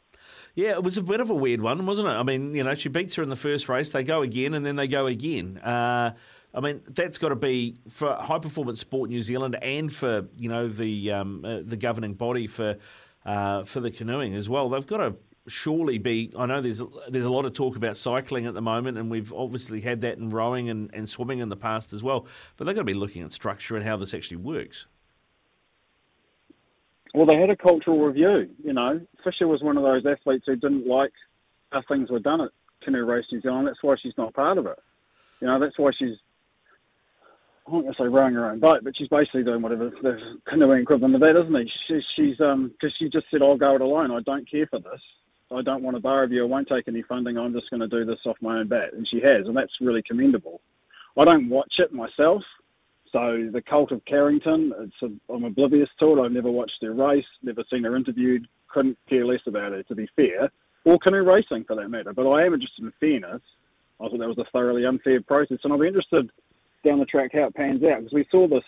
[0.54, 2.12] Yeah, it was a bit of a weird one, wasn't it?
[2.12, 4.66] I mean, you know, she beats her in the first race, they go again, and
[4.66, 5.56] then they go again.
[5.56, 6.12] Uh,
[6.54, 10.48] I mean, that's got to be for High Performance Sport New Zealand and for you
[10.48, 12.76] know the um, uh, the governing body for
[13.26, 14.68] uh, for the canoeing as well.
[14.68, 16.32] They've got to surely be.
[16.38, 19.32] I know there's there's a lot of talk about cycling at the moment, and we've
[19.32, 22.26] obviously had that in rowing and, and swimming in the past as well.
[22.56, 24.86] But they've got to be looking at structure and how this actually works.
[27.14, 28.50] Well, they had a cultural review.
[28.64, 31.12] You know, Fisher was one of those athletes who didn't like
[31.70, 32.50] how things were done at
[32.82, 33.68] Canoe Race New Zealand.
[33.68, 34.78] That's why she's not part of it.
[35.40, 36.16] You know, that's why she's.
[37.66, 40.38] I'm not going to say rowing her own boat, but she's basically doing whatever the
[40.44, 41.70] canoeing equivalent of that, isn't it?
[41.86, 44.10] She, she's um because she just said, "I'll go it alone.
[44.10, 45.00] I don't care for this.
[45.50, 46.42] I don't want a bar you.
[46.42, 47.38] I won't take any funding.
[47.38, 49.80] I'm just going to do this off my own bat," and she has, and that's
[49.80, 50.60] really commendable.
[51.16, 52.42] I don't watch it myself,
[53.14, 56.22] so the cult of Carrington, it's a, I'm oblivious to it.
[56.22, 59.94] I've never watched their race, never seen her interviewed, couldn't care less about her, to
[59.94, 60.50] be fair,
[60.84, 62.12] or canoe racing for that matter.
[62.12, 63.40] But I am interested in fairness.
[64.00, 66.28] I thought that was a thoroughly unfair process, and I'll be interested
[66.84, 68.64] down the track how it pans out because we saw this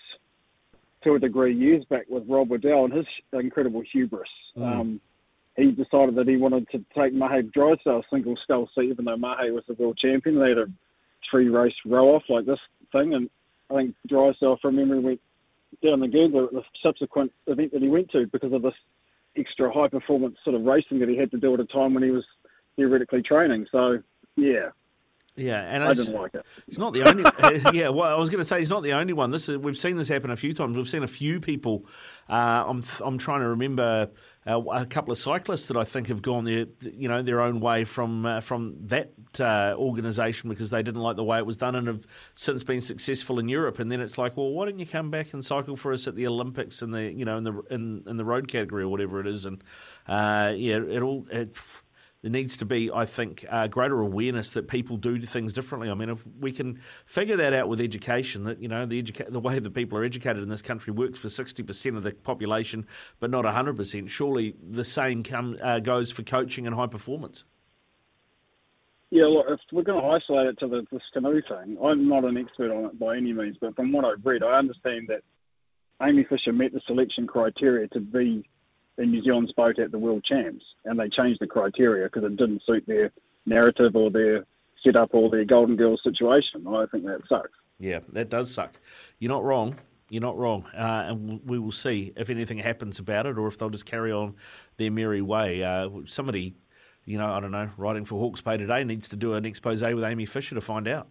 [1.05, 4.29] to a degree years back with Rob Waddell and his incredible hubris.
[4.57, 4.63] Mm.
[4.63, 5.01] Um,
[5.57, 9.51] he decided that he wanted to take Mahe Drysdale single scull seat, even though Mahe
[9.53, 10.39] was the world champion.
[10.39, 10.67] They had a
[11.31, 12.59] three race row off like this
[12.93, 13.31] thing, and
[13.71, 15.21] I think Drysdale, from memory, went
[15.83, 18.75] down the Google at the subsequent event that he went to because of this
[19.37, 22.03] extra high performance sort of racing that he had to do at a time when
[22.03, 22.25] he was
[22.77, 23.67] theoretically training.
[23.73, 24.03] So,
[24.37, 24.71] yeah,
[25.37, 26.47] Yeah, and I it's, didn't like it.
[26.67, 27.25] It's not the only.
[27.79, 29.31] yeah, well, I was going to say he's not the only one.
[29.31, 30.77] This is, we've seen this happen a few times.
[30.77, 31.85] We've seen a few people.
[32.29, 34.11] Uh, I'm I'm trying to remember
[34.47, 37.61] uh, a couple of cyclists that I think have gone their you know their own
[37.61, 41.59] way from uh, from that uh, organisation because they didn't like the way it was
[41.59, 43.79] done and have since been successful in Europe.
[43.79, 46.15] And then it's like, well, why don't you come back and cycle for us at
[46.15, 49.21] the Olympics in the you know in the in, in the road category or whatever
[49.21, 49.45] it is?
[49.45, 49.63] And
[50.07, 51.27] uh, yeah, it all.
[51.31, 51.55] It,
[52.23, 55.91] there needs to be, I think, uh, greater awareness that people do things differently.
[55.91, 59.31] I mean, if we can figure that out with education, that you know the educa-
[59.31, 62.13] the way that people are educated in this country works for sixty percent of the
[62.13, 62.87] population,
[63.21, 64.11] but not hundred percent.
[64.11, 67.45] Surely the same come, uh, goes for coaching and high performance.
[69.11, 72.25] Yeah, look, if we're going to isolate it to the, this canoe thing, I'm not
[72.25, 75.23] an expert on it by any means, but from what I've read, I understand that
[76.03, 78.49] Amy Fisher met the selection criteria to be
[78.99, 82.37] in New Zealand's boat at the World Champs, and they changed the criteria because it
[82.37, 83.13] didn't suit their
[83.45, 84.45] narrative or their
[84.83, 86.67] setup or their Golden Girls situation.
[86.67, 87.51] I think that sucks.
[87.79, 88.73] Yeah, that does suck.
[89.19, 89.77] You're not wrong.
[90.09, 93.59] You're not wrong, uh, and we will see if anything happens about it, or if
[93.59, 94.37] they'll just carry on
[94.77, 95.65] their merry way.
[95.65, 96.55] Uh, somebody,
[97.05, 99.83] you know, I don't know, writing for Hawke's Bay today needs to do an expose
[99.83, 101.09] with Amy Fisher to find out.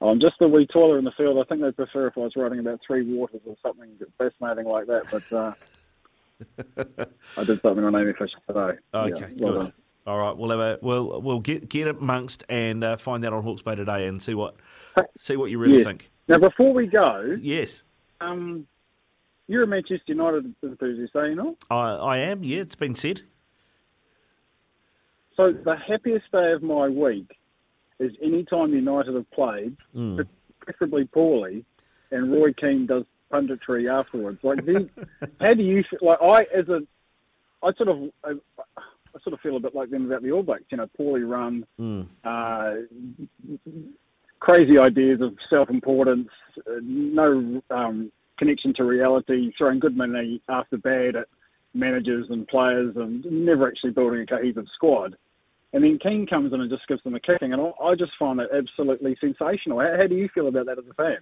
[0.00, 1.38] I'm just a wee toiler in the field.
[1.38, 4.86] I think they'd prefer if I was writing about three waters or something fascinating like
[4.86, 5.52] that, but uh,
[7.38, 8.78] I did something on Amy Fisher today.
[8.92, 9.60] Okay, Yeah, well good.
[9.60, 9.72] done.
[10.06, 13.42] All right, we'll have a we'll we'll get get amongst and uh, find that on
[13.42, 14.56] Hawke's Bay today and see what
[15.18, 15.84] see what you really Yeah.
[15.84, 16.10] think.
[16.28, 17.82] Now, before we go, Yes,
[18.20, 18.66] um,
[19.48, 21.54] you're a Manchester United enthusiast, are you not?
[21.70, 22.44] I I am.
[22.44, 23.22] Yeah, it's been said.
[25.36, 27.30] So the happiest day of my week
[27.98, 30.26] is any time United have played, Mm.
[30.60, 31.64] preferably poorly,
[32.10, 34.42] and Roy Keane does punditry afterwards.
[34.44, 34.60] Like,
[35.40, 35.98] how do you feel?
[36.02, 36.82] Like, I as a,
[37.62, 38.32] I sort of, I,
[38.78, 40.64] I sort of feel a bit like them about the All Blacks.
[40.70, 42.06] You know, poorly run, Mm.
[42.24, 42.74] uh,
[44.40, 46.28] crazy ideas of self-importance,
[46.66, 51.28] uh, no um, connection to reality, throwing good money after bad at
[51.74, 55.16] managers and players, and never actually building a cohesive squad.
[55.76, 58.12] And then Keane comes in and just gives them a kicking, and I, I just
[58.18, 59.78] find it absolutely sensational.
[59.78, 61.18] How, how do you feel about that as a fan?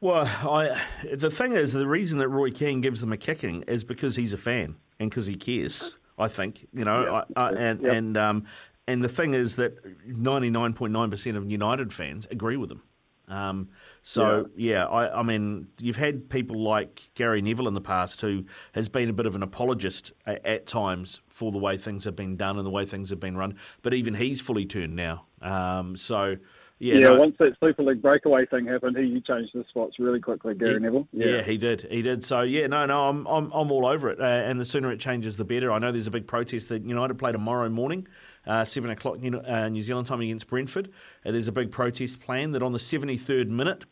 [0.00, 0.82] Well, I
[1.14, 4.32] the thing is the reason that Roy Keane gives them a kicking is because he's
[4.32, 5.96] a fan and because he cares.
[6.18, 8.46] I think you know, I, I, and and um,
[8.88, 12.72] and the thing is that ninety nine point nine percent of United fans agree with
[12.72, 12.82] him.
[13.28, 13.68] Um,
[14.02, 18.44] so yeah, I, I mean, you've had people like Gary Neville in the past who
[18.72, 22.16] has been a bit of an apologist at, at times for the way things have
[22.16, 25.26] been done and the way things have been run, but even he's fully turned now.
[25.42, 26.36] Um, so
[26.80, 30.20] yeah, Yeah, no- once that Super League breakaway thing happened, he changed the spots really
[30.20, 31.08] quickly, Gary He- Neville.
[31.12, 31.42] Yeah.
[31.42, 31.82] he did.
[31.90, 32.22] He did.
[32.24, 34.20] So yeah, no, no, I'm I'm, I'm all over it.
[34.20, 35.72] Uh, and the sooner it changes, the better.
[35.72, 38.06] I know there's a big protest that United play tomorrow morning,
[38.48, 40.88] uh, seven o'clock New, uh, New Zealand time against Brentford.
[41.24, 43.84] Uh, there's a big protest planned that on the 73rd minute,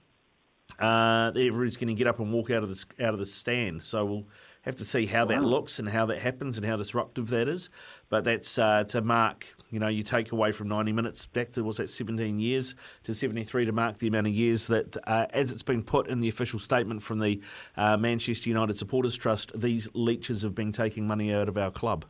[0.81, 3.83] uh, everybody's going to get up and walk out of the out of the stand.
[3.85, 4.27] So we'll
[4.63, 7.71] have to see how that looks and how that happens and how disruptive that is.
[8.09, 9.47] But that's uh, to mark.
[9.71, 13.15] You know, you take away from 90 minutes back to was that 17 years to
[13.15, 16.29] 73 to mark the amount of years that, uh, as it's been put in the
[16.29, 17.41] official statement from the
[17.77, 22.05] uh, Manchester United Supporters Trust, these leeches have been taking money out of our club.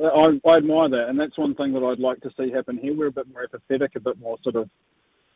[0.00, 2.94] I, I admire that, and that's one thing that I'd like to see happen here.
[2.94, 4.70] We're a bit more apathetic, a bit more sort of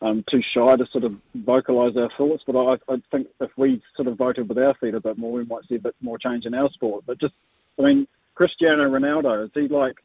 [0.01, 2.42] um, too shy to sort of vocalise our thoughts.
[2.47, 5.33] But I, I think if we sort of voted with our feet a bit more,
[5.33, 7.05] we might see a bit more change in our sport.
[7.07, 7.35] But just,
[7.79, 9.97] I mean, Cristiano Ronaldo, is he like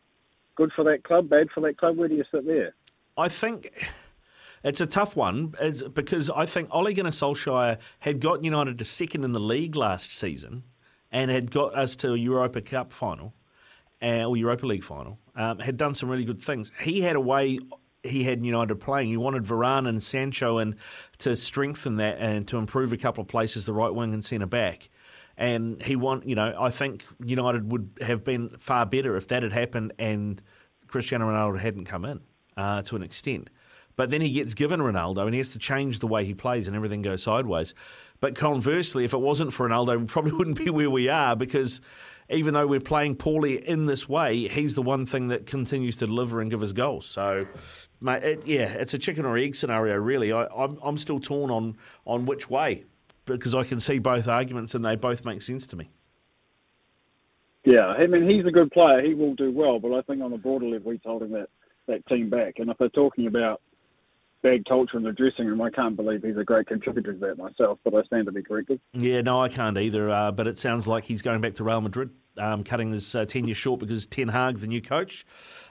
[0.55, 1.97] good for that club, bad for that club?
[1.97, 2.73] Where do you sit there?
[3.17, 3.89] I think
[4.63, 5.53] it's a tough one
[5.93, 10.11] because I think Ole Gunnar Solskjaer had got United to second in the league last
[10.11, 10.63] season
[11.09, 13.33] and had got us to a Europa Cup final
[14.01, 15.19] uh, or Europa League final.
[15.35, 16.71] Um, had done some really good things.
[16.81, 17.59] He had a way.
[18.03, 19.09] He had United playing.
[19.09, 20.75] He wanted Varane and Sancho and
[21.19, 24.47] to strengthen that and to improve a couple of places, the right wing and centre
[24.47, 24.89] back.
[25.37, 29.43] And he want, you know, I think United would have been far better if that
[29.43, 30.41] had happened and
[30.87, 32.21] Cristiano Ronaldo hadn't come in
[32.57, 33.49] uh, to an extent.
[33.95, 36.67] But then he gets given Ronaldo and he has to change the way he plays
[36.67, 37.73] and everything goes sideways.
[38.19, 41.81] But conversely, if it wasn't for Ronaldo, we probably wouldn't be where we are because
[42.31, 46.07] even though we're playing poorly in this way, he's the one thing that continues to
[46.07, 47.05] deliver and give us goals.
[47.05, 47.47] So,
[48.01, 50.33] Mate, it, yeah, it's a chicken or egg scenario, really.
[50.33, 52.85] I, I'm, I'm still torn on, on which way
[53.25, 55.91] because I can see both arguments and they both make sense to me.
[57.63, 59.03] Yeah, I mean, he's a good player.
[59.03, 61.49] He will do well, but I think on a broader level, he's holding that,
[61.87, 62.55] that team back.
[62.57, 63.61] And if they're talking about
[64.41, 67.37] bad culture in the dressing room, I can't believe he's a great contributor to that
[67.37, 68.79] myself, but I stand to be corrected.
[68.93, 70.09] Yeah, no, I can't either.
[70.09, 73.25] Uh, but it sounds like he's going back to Real Madrid, um, cutting his uh,
[73.25, 75.25] tenure short because Ten Hag, the new coach,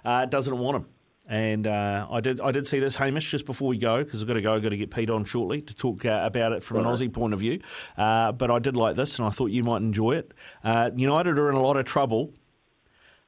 [0.04, 0.86] uh, doesn't want him.
[1.28, 4.26] And uh, I did I did see this, Hamish, just before we go, because I've
[4.26, 6.64] got to go, I've got to get Pete on shortly to talk uh, about it
[6.64, 7.60] from an Aussie point of view.
[7.96, 10.34] Uh, but I did like this, and I thought you might enjoy it.
[10.64, 12.34] Uh, United are in a lot of trouble.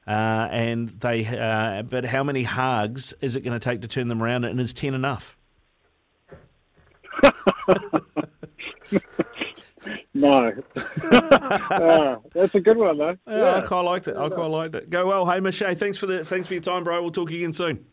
[0.05, 4.07] Uh, and they, uh, but how many Hags is it going to take to turn
[4.07, 4.43] them around?
[4.45, 5.37] And is ten enough?
[10.13, 10.53] No.
[11.05, 13.17] Ah, that's a good one, though.
[13.27, 14.15] Yeah, I quite liked it.
[14.15, 14.89] I quite liked it.
[14.89, 15.59] Go well, Hamish.
[15.59, 17.01] Hey, thanks for the thanks for your time, bro.
[17.01, 17.85] We'll talk again soon.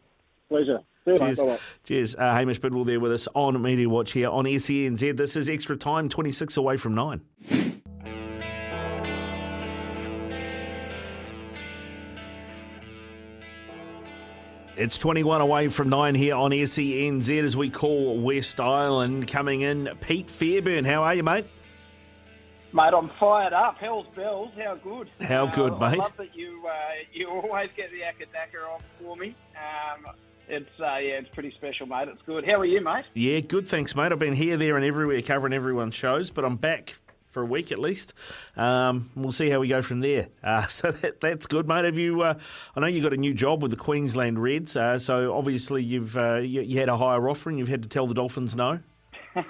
[0.49, 0.81] Pleasure.
[1.05, 1.37] See you, mate.
[1.37, 1.61] Cheers.
[1.85, 2.14] Cheers.
[2.16, 5.16] Uh, Hamish Bidwell there with us on Media Watch here on SENZ.
[5.16, 7.20] This is extra time, 26 away from 9.
[14.81, 19.29] It's 21 away from 9 here on SENZ as we call West Island.
[19.29, 20.87] Coming in, Pete Fairbairn.
[20.87, 21.45] How are you, mate?
[22.73, 23.77] Mate, I'm fired up.
[23.77, 24.53] Hell's bells.
[24.57, 25.11] How good.
[25.21, 25.99] How good, I mate?
[25.99, 26.73] I love that you uh,
[27.12, 29.37] you always get the akadaka off for me.
[29.55, 30.14] Um,
[30.49, 32.09] it's uh, yeah, it's pretty special, mate.
[32.09, 32.47] It's good.
[32.47, 33.05] How are you, mate?
[33.12, 33.69] Yeah, good.
[33.69, 34.12] Thanks, mate.
[34.12, 36.97] I've been here, there, and everywhere covering everyone's shows, but I'm back
[37.31, 38.14] for a week at least.
[38.57, 40.29] Um, we'll see how we go from there.
[40.43, 41.85] Uh, so that, that's good, mate.
[41.85, 42.23] Have you?
[42.23, 42.35] Uh,
[42.75, 46.16] I know you got a new job with the Queensland Reds, uh, so obviously you've
[46.16, 48.81] uh, you, you had a higher offer and you've had to tell the Dolphins no.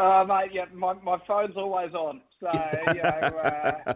[0.00, 2.22] Uh, mate, yeah, my, my phone's always on.
[2.40, 2.48] So,
[2.94, 3.92] you know, uh,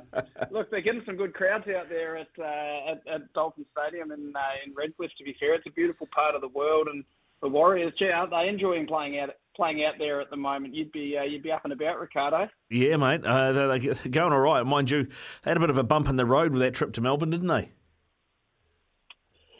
[0.50, 4.34] look, they're getting some good crowds out there at uh, at, at Dolphin Stadium in
[4.36, 5.12] uh, in Redcliffe.
[5.16, 7.04] To be fair, it's a beautiful part of the world, and
[7.44, 10.74] the Warriors, gee, aren't they enjoying playing out playing out there at the moment?
[10.74, 12.48] You'd be uh, you'd be up and about, Ricardo.
[12.70, 13.24] Yeah, mate.
[13.24, 15.04] Uh, they're, they're going all right, mind you.
[15.42, 17.30] They had a bit of a bump in the road with that trip to Melbourne,
[17.30, 17.70] didn't they?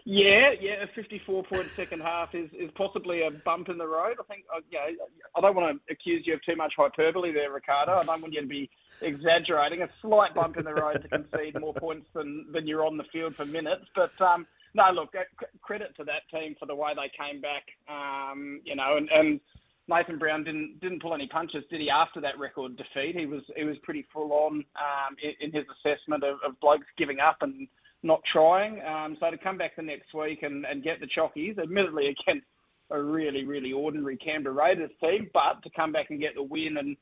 [0.07, 4.17] Yeah, yeah, a 54 point second half is, is possibly a bump in the road.
[4.21, 7.33] I think, uh, you know, I don't want to accuse you of too much hyperbole
[7.33, 7.93] there, Ricardo.
[7.93, 8.69] I don't want you to be
[9.01, 9.81] exaggerating.
[9.81, 13.05] A slight bump in the road to concede more points than, than you're on the
[13.05, 13.87] field for minutes.
[13.95, 17.63] But um, no, look, uh, credit to that team for the way they came back.
[17.89, 19.41] Um, you know, and, and
[19.89, 21.91] Nathan Brown didn't didn't pull any punches, did he?
[21.91, 25.65] After that record defeat, he was he was pretty full on um, in, in his
[25.79, 27.69] assessment of, of blokes giving up and
[28.03, 28.83] not trying.
[28.83, 32.47] Um, so to come back the next week and, and get the chockies, admittedly against
[32.91, 36.79] a really really ordinary Canberra Raiders team, but to come back and get the win
[36.79, 36.97] and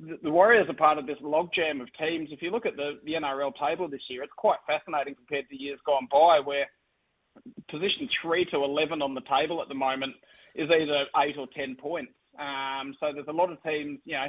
[0.00, 2.30] the the Warriors are part of this logjam of teams.
[2.32, 5.56] If you look at the, the NRL table this year, it's quite fascinating compared to
[5.56, 6.66] years gone by, where
[7.68, 10.14] position three to eleven on the table at the moment
[10.54, 12.12] is either eight or ten points.
[12.38, 14.28] Um, so there's a lot of teams, you know,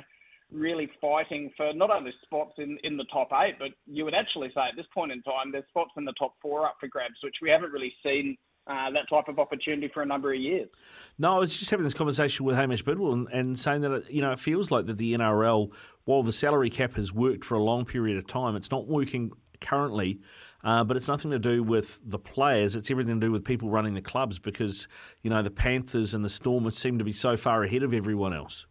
[0.52, 4.50] really fighting for not only spots in, in the top eight, but you would actually
[4.54, 7.16] say at this point in time, there's spots in the top four up for grabs,
[7.24, 8.38] which we haven't really seen
[8.68, 10.70] uh, that type of opportunity for a number of years.
[11.18, 14.12] No, I was just having this conversation with Hamish Bidwell and, and saying that it,
[14.12, 15.74] you know it feels like that the NRL,
[16.06, 19.32] while the salary cap has worked for a long period of time, it's not working
[19.62, 20.20] currently.
[20.64, 22.76] Uh, but it's nothing to do with the players.
[22.76, 24.88] It's everything to do with people running the clubs because
[25.24, 28.34] you know the Panthers and the Stormers seem to be so far ahead of everyone
[28.34, 28.68] else.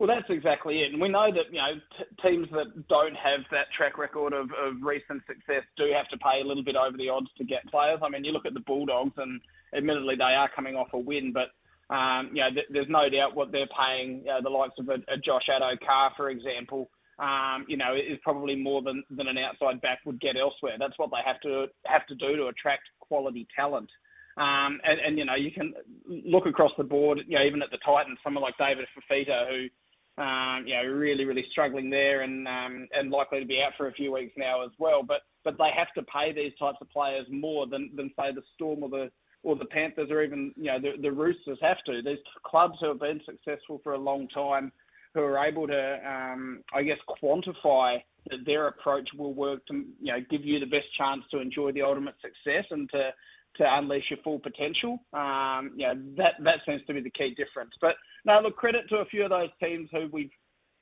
[0.00, 0.92] Well, that's exactly it.
[0.92, 4.50] And we know that, you know, t- teams that don't have that track record of,
[4.52, 7.64] of recent success do have to pay a little bit over the odds to get
[7.70, 8.00] players.
[8.02, 9.40] I mean, you look at the Bulldogs, and
[9.74, 11.50] admittedly they are coming off a win, but,
[11.94, 14.88] um, you know, th- there's no doubt what they're paying, you know, the likes of
[14.88, 19.38] a, a Josh Addo-Carr, for example, um, you know, is probably more than, than an
[19.38, 20.76] outside back would get elsewhere.
[20.78, 23.90] That's what they have to have to do to attract quality talent.
[24.36, 25.74] Um, and, and, you know, you can
[26.08, 30.22] look across the board, you know, even at the Titans, someone like David Fifita, who,
[30.22, 33.88] um, you know, really, really struggling there and um, and likely to be out for
[33.88, 35.02] a few weeks now as well.
[35.02, 38.42] But but they have to pay these types of players more than, than say the
[38.54, 39.10] Storm or the
[39.42, 42.02] or the Panthers or even you know the, the Roosters have to.
[42.02, 44.72] These clubs who have been successful for a long time,
[45.14, 50.12] who are able to, um, I guess, quantify that their approach will work to you
[50.12, 53.12] know give you the best chance to enjoy the ultimate success and to
[53.56, 54.98] to unleash your full potential.
[55.12, 57.72] Um, know, that that seems to be the key difference.
[57.80, 60.30] But no, look, credit to a few of those teams who we've,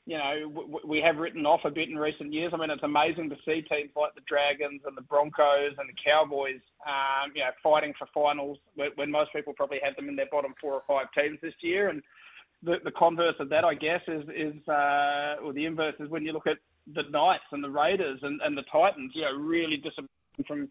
[0.07, 2.53] you know, w- we have written off a bit in recent years.
[2.55, 6.03] I mean, it's amazing to see teams like the Dragons and the Broncos and the
[6.03, 10.17] Cowboys, um, you know, fighting for finals when, when most people probably had them in
[10.17, 11.89] their bottom four or five teams this year.
[11.89, 12.03] And
[12.63, 16.25] the, the converse of that, I guess, is is uh, or the inverse is when
[16.25, 16.59] you look at
[16.93, 20.69] the Knights and the Raiders and, and the Titans, you know, really disappointing from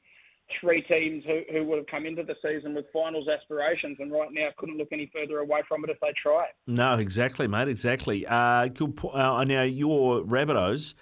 [0.60, 4.30] three teams who, who would have come into the season with finals aspirations, and right
[4.32, 6.48] now couldn't look any further away from it if they try.
[6.68, 8.26] No, exactly, mate, exactly.
[8.28, 8.98] Uh, good.
[8.98, 10.94] Po- uh, now your Rabbitohs,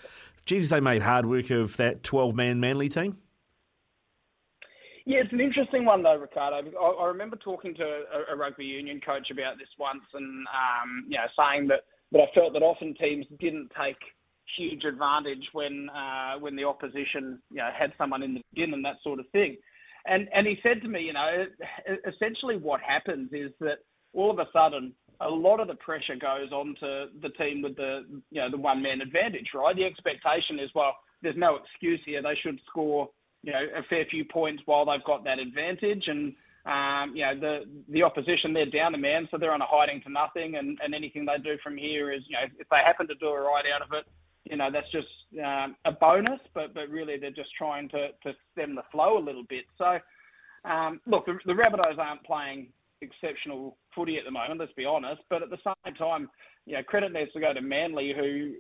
[0.45, 3.17] geez, they made hard work of that twelve-man Manly team.
[5.09, 6.69] Yeah, it's an interesting one though, Ricardo.
[6.79, 11.05] I, I remember talking to a, a rugby union coach about this once, and um,
[11.07, 11.79] you know, saying that
[12.11, 13.97] that I felt that often teams didn't take
[14.55, 18.85] huge advantage when uh, when the opposition you know had someone in the bin and
[18.85, 19.57] that sort of thing.
[20.05, 21.45] And and he said to me, you know,
[22.07, 23.79] essentially what happens is that
[24.13, 27.75] all of a sudden a lot of the pressure goes on to the team with
[27.77, 29.75] the you know the one man advantage, right?
[29.75, 32.21] The expectation is well, there's no excuse here.
[32.21, 33.09] They should score
[33.43, 36.35] you know a fair few points while they've got that advantage and.
[36.65, 40.01] Um, you know the the opposition they're down a man, so they're on a hiding
[40.01, 43.07] to nothing, and, and anything they do from here is you know if they happen
[43.07, 44.05] to do a right out of it,
[44.43, 45.07] you know that's just
[45.43, 49.23] um, a bonus, but but really they're just trying to, to stem the flow a
[49.23, 49.65] little bit.
[49.77, 49.99] So
[50.65, 52.67] um, look, the, the Rabbitohs aren't playing
[53.01, 54.59] exceptional footy at the moment.
[54.59, 56.29] Let's be honest, but at the same time,
[56.65, 58.53] you know credit needs to go to Manly who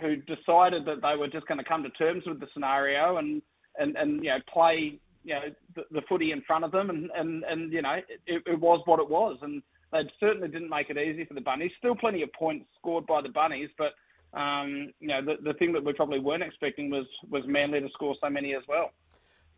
[0.00, 3.40] who decided that they were just going to come to terms with the scenario and
[3.78, 5.40] and and you know play you know
[5.74, 7.94] the, the footy in front of them and and and you know
[8.26, 9.62] it, it was what it was and
[9.92, 11.70] they certainly didn't make it easy for the bunnies.
[11.78, 13.92] Still plenty of points scored by the bunnies, but
[14.38, 17.88] um, you know the the thing that we probably weren't expecting was was Manly to
[17.90, 18.90] score so many as well.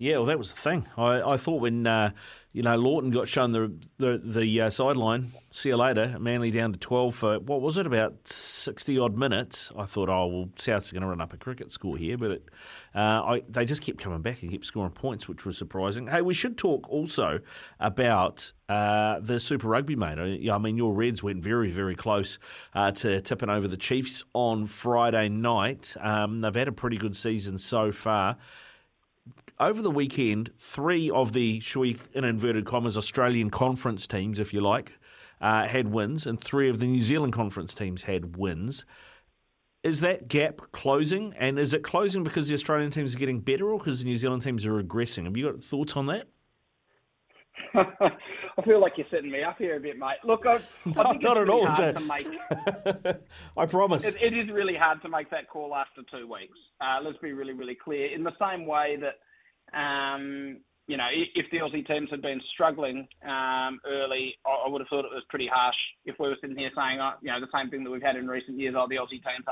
[0.01, 0.87] Yeah, well, that was the thing.
[0.97, 2.13] I, I thought when uh,
[2.53, 6.17] you know Lawton got shown the the, the uh, sideline, see you later.
[6.21, 9.73] Manly down to twelve for what was it about sixty odd minutes.
[9.77, 12.49] I thought, oh well, South's going to run up a cricket score here, but it,
[12.95, 16.07] uh, I, they just kept coming back and kept scoring points, which was surprising.
[16.07, 17.41] Hey, we should talk also
[17.81, 20.49] about uh, the Super Rugby, mate.
[20.49, 22.39] I, mean, your Reds went very very close
[22.73, 25.97] uh, to tipping over the Chiefs on Friday night.
[25.99, 28.37] Um, they've had a pretty good season so far
[29.61, 34.53] over the weekend, three of the, shall we, in inverted commas, Australian conference teams, if
[34.53, 34.99] you like,
[35.41, 38.87] uh, had wins, and three of the New Zealand conference teams had wins.
[39.83, 41.35] Is that gap closing?
[41.39, 44.17] And is it closing because the Australian teams are getting better or because the New
[44.17, 45.25] Zealand teams are regressing?
[45.25, 46.29] Have you got thoughts on that?
[47.75, 50.17] I feel like you're setting me up here a bit, mate.
[50.25, 53.17] Look, I, I think not it's at really all, hard to make.
[53.57, 54.05] I promise.
[54.05, 56.59] It, it is really hard to make that call after two weeks.
[56.81, 58.13] Uh, let's be really, really clear.
[58.13, 59.15] In the same way that,
[60.89, 65.05] you know, if the Aussie teams had been struggling um, early, I, would have thought
[65.05, 67.69] it was pretty harsh if we were sitting here saying, oh, you know, the same
[67.69, 69.45] thing that we've had in recent years, oh, the Aussie teams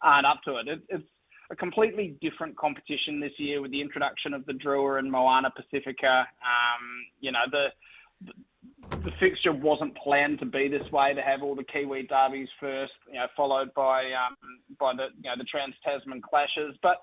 [0.00, 0.68] aren't, up to it.
[0.68, 0.80] it.
[0.88, 1.04] It's
[1.50, 6.26] a completely different competition this year with the introduction of the Drua and Moana Pacifica.
[6.40, 6.84] Um,
[7.20, 7.68] you know, the
[9.04, 12.92] the fixture wasn't planned to be this way to have all the Kiwi derbies first,
[13.08, 14.36] you know, followed by um,
[14.80, 16.98] by the you know the Trans Tasman clashes, but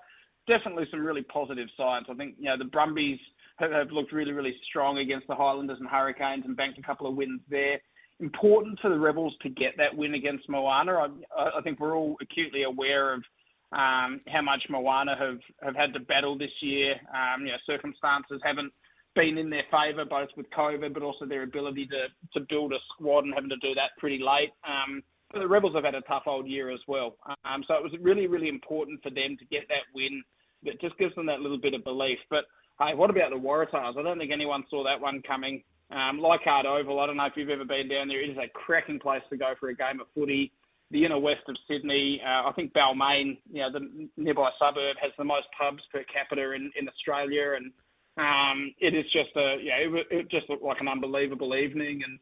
[0.46, 2.06] definitely some really positive signs.
[2.10, 3.18] I think you know the Brumbies
[3.56, 7.06] have, have looked really really strong against the Highlanders and Hurricanes and banked a couple
[7.06, 7.80] of wins there.
[8.20, 10.92] Important for the Rebels to get that win against Moana.
[11.36, 13.24] I, I think we're all acutely aware of
[13.72, 16.94] um, how much Moana have, have had to battle this year.
[17.12, 18.72] Um, you know, circumstances haven't
[19.14, 22.06] been in their favour, both with COVID, but also their ability to,
[22.38, 24.50] to build a squad and having to do that pretty late.
[24.66, 27.16] Um, but the Rebels have had a tough old year as well.
[27.44, 30.22] Um, so it was really, really important for them to get that win.
[30.64, 32.18] That just gives them that little bit of belief.
[32.30, 32.44] But
[32.80, 33.98] hey, what about the Waratahs?
[33.98, 35.62] I don't think anyone saw that one coming.
[35.90, 38.22] Um, Oval, I don't know if you've ever been down there.
[38.22, 40.52] It is a cracking place to go for a game of footy.
[40.90, 45.12] The inner west of Sydney, uh, I think Balmain, you know, the nearby suburb, has
[45.18, 47.72] the most pubs per capita in, in Australia, and
[48.16, 52.18] um, it is just a yeah, it, it just looked like an unbelievable evening, and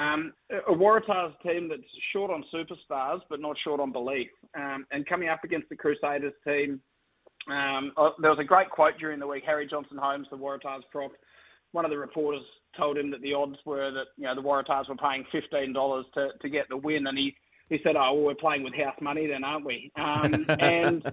[0.00, 0.32] um,
[0.68, 1.82] a Waratahs team that's
[2.12, 4.28] short on superstars but not short on belief.
[4.54, 6.80] Um, and coming up against the Crusaders team,
[7.48, 9.44] um, uh, there was a great quote during the week.
[9.46, 11.12] Harry Johnson-Holmes, the Waratahs prop,
[11.72, 12.42] one of the reporters
[12.76, 16.06] told him that the odds were that you know the Waratahs were paying fifteen dollars
[16.14, 17.36] to, to get the win, and he
[17.68, 21.12] he said, "Oh, well, we're playing with house money then, aren't we?" Um, and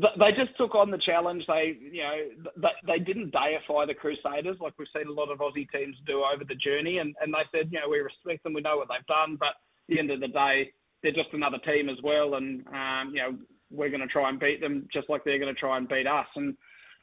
[0.00, 1.46] th- they just took on the challenge.
[1.46, 2.16] They, you know,
[2.60, 6.22] th- they didn't deify the Crusaders like we've seen a lot of Aussie teams do
[6.22, 6.98] over the journey.
[6.98, 9.48] And, and they said, you know, we respect them, we know what they've done, but
[9.48, 9.54] at
[9.88, 12.34] the end of the day, they're just another team as well.
[12.34, 13.38] And, um, you know,
[13.70, 16.06] we're going to try and beat them just like they're going to try and beat
[16.06, 16.26] us.
[16.36, 16.56] And,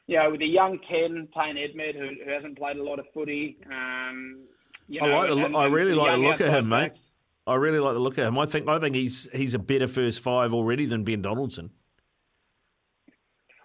[0.06, 3.06] you know, with a young Ken, Tane Edmed, who, who hasn't played a lot of
[3.14, 4.40] footy, um,
[4.88, 6.88] you I like the, and- I really like the look at him, mate.
[6.90, 7.00] backs.
[7.46, 8.38] I really like the look at him.
[8.38, 11.70] I think I think he's he's a better first five already than Ben Donaldson.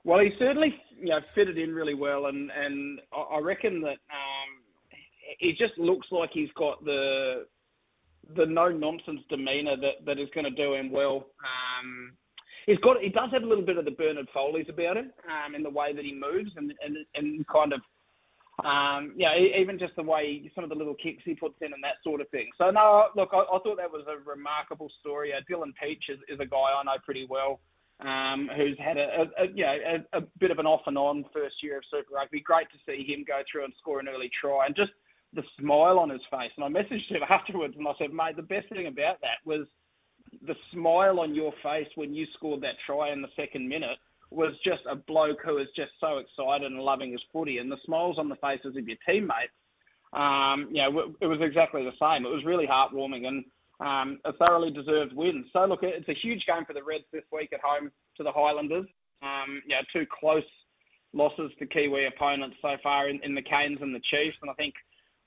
[0.06, 3.98] Well, he certainly you know fitted in really well, and and I I reckon that
[4.10, 4.50] um,
[5.40, 7.46] he just looks like he's got the
[8.38, 11.26] the no nonsense demeanour that, that is going to do him well.
[11.44, 12.14] Um,
[12.66, 15.56] he's got he does have a little bit of the Bernard Foley's about him um,
[15.56, 17.82] in the way that he moves and and, and kind of
[18.64, 21.84] Um, yeah, even just the way some of the little kicks he puts in and
[21.84, 22.52] that sort of thing.
[22.58, 25.34] So no, look, I, I thought that was a remarkable story.
[25.34, 27.60] Uh, Dylan Pietsch is, is a guy I know pretty well,
[28.02, 29.78] um, who's had a, a, a you know
[30.14, 32.42] a, a bit of an off and on first year of Super Rugby.
[32.42, 34.92] Great to see him go through and score an early try, and just
[35.34, 36.52] the smile on his face.
[36.56, 39.66] And I messaged him afterwards, and I said, mate, the best thing about that was
[40.46, 43.98] the smile on your face when you scored that try in the second minute
[44.30, 47.78] was just a bloke who is just so excited and loving his footy, and the
[47.86, 49.54] smiles on the faces of your teammates.
[50.12, 52.26] Um, you know, it was exactly the same.
[52.26, 53.46] It was really heartwarming and
[53.80, 55.46] um, a thoroughly deserved win.
[55.54, 58.32] So look, it's a huge game for the Reds this week at home to the
[58.32, 58.86] Highlanders.
[59.22, 60.44] Um, you know, two close
[61.14, 64.54] losses to Kiwi opponents so far in, in the Canes and the Chiefs, and I
[64.54, 64.74] think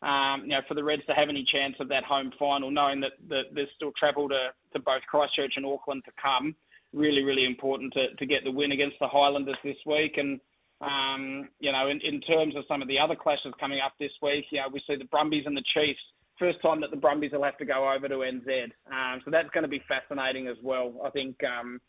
[0.02, 3.00] um, you know, for the Reds to have any chance of that home final, knowing
[3.00, 6.54] that, that there's still travel to, to both Christchurch and Auckland to come,
[6.92, 10.18] really, really important to, to get the win against the Highlanders this week.
[10.18, 10.40] And,
[10.80, 14.12] um, you know, in, in terms of some of the other clashes coming up this
[14.20, 16.00] week, you know, we see the Brumbies and the Chiefs.
[16.38, 18.64] First time that the Brumbies will have to go over to NZ.
[18.92, 20.92] Um, so that's going to be fascinating as well.
[21.02, 21.80] I think, um,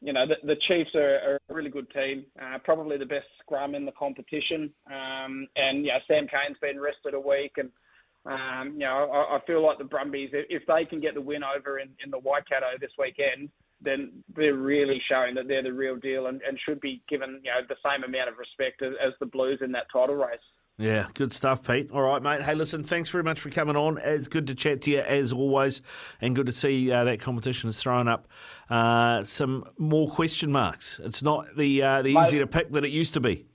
[0.00, 3.26] you know, the, the Chiefs are, are, a really good team, uh, probably the best
[3.40, 4.70] scrum in the competition.
[4.86, 7.56] Um, and, yeah, Sam Cane's been rested a week.
[7.56, 7.70] And,
[8.26, 11.42] um, you know, I, I, feel like the Brumbies, if they can get the win
[11.44, 13.48] over in, in the Waikato this weekend,
[13.80, 17.50] then they're really showing that they're the real deal and, and should be given, you
[17.50, 20.38] know, the same amount of respect as, as the Blues in that title race.
[20.78, 21.90] Yeah, good stuff, Pete.
[21.90, 22.42] All right, mate.
[22.42, 23.96] Hey, listen, thanks very much for coming on.
[23.96, 25.80] It's good to chat to you as always,
[26.20, 28.28] and good to see uh, that competition is throwing up
[28.68, 31.00] uh, some more question marks.
[31.02, 32.26] It's not the uh, the Mate.
[32.26, 33.46] easy to pick that it used to be.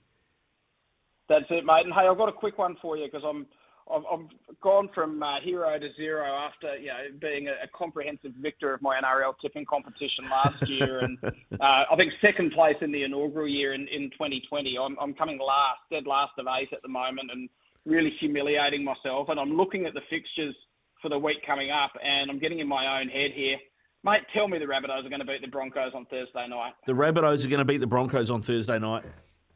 [1.29, 1.85] That's it, mate.
[1.85, 3.45] And hey, I've got a quick one for you because I'm
[3.93, 8.33] I've, I've gone from uh, hero to zero after you know being a, a comprehensive
[8.33, 12.91] victor of my NRL tipping competition last year, and uh, I think second place in
[12.91, 14.77] the inaugural year in, in 2020.
[14.77, 17.49] I'm, I'm coming last, dead last of eight at the moment, and
[17.85, 19.29] really humiliating myself.
[19.29, 20.55] And I'm looking at the fixtures
[21.01, 23.57] for the week coming up, and I'm getting in my own head here.
[24.03, 26.73] Mate, tell me the Rabbitohs are going to beat the Broncos on Thursday night.
[26.87, 29.03] The Rabbitohs are going to beat the Broncos on Thursday night.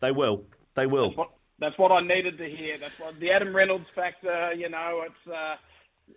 [0.02, 0.44] They will.
[0.76, 1.08] They will.
[1.08, 2.78] That's what, that's what I needed to hear.
[2.78, 4.54] That's what the Adam Reynolds factor.
[4.54, 5.56] You know, it's uh,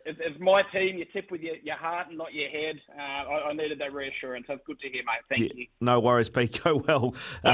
[0.05, 0.99] it's, it's my team.
[0.99, 2.77] You tip with your, your heart and not your head.
[2.97, 4.47] Uh, I, I needed that reassurance.
[4.49, 5.23] That's good to hear, mate.
[5.29, 5.67] Thank Yeah, you.
[5.81, 6.61] No worries, Pete.
[6.65, 7.15] Go well.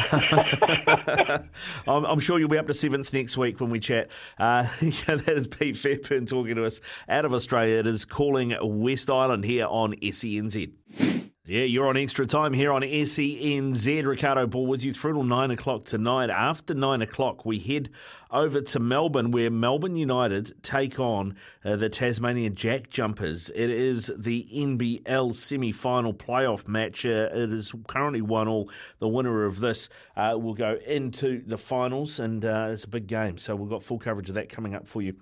[1.86, 4.10] I'm, I'm sure you'll be up to seventh next week when we chat.
[4.38, 7.78] Uh, yeah, that is Pete Fairbairn talking to us out of Australia.
[7.78, 11.23] It is calling West Island here on SENZ.
[11.46, 14.06] Yeah, you're on extra time here on SENZ.
[14.06, 16.30] Ricardo Ball with you through till nine o'clock tonight.
[16.30, 17.90] After nine o'clock, we head
[18.30, 23.50] over to Melbourne, where Melbourne United take on uh, the Tasmania JackJumpers.
[23.54, 27.04] It is the NBL semi final playoff match.
[27.04, 28.70] Uh, it is currently one all.
[29.00, 33.06] The winner of this uh, will go into the finals, and uh, it's a big
[33.06, 33.36] game.
[33.36, 35.14] So we've got full coverage of that coming up for you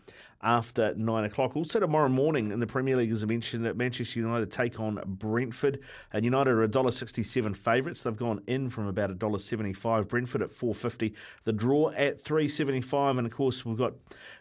[0.42, 1.56] after nine o'clock.
[1.56, 5.00] Also tomorrow morning in the Premier League, as I mentioned, that Manchester United take on
[5.06, 5.80] Brentford.
[6.12, 8.02] And United are $1.67 favourites.
[8.02, 10.08] They've gone in from about $1.75.
[10.08, 11.14] Brentford at 4.50.
[11.44, 13.18] The draw at 3.75.
[13.18, 13.92] And of course, we've got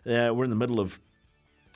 [0.06, 1.00] uh, we're in the middle of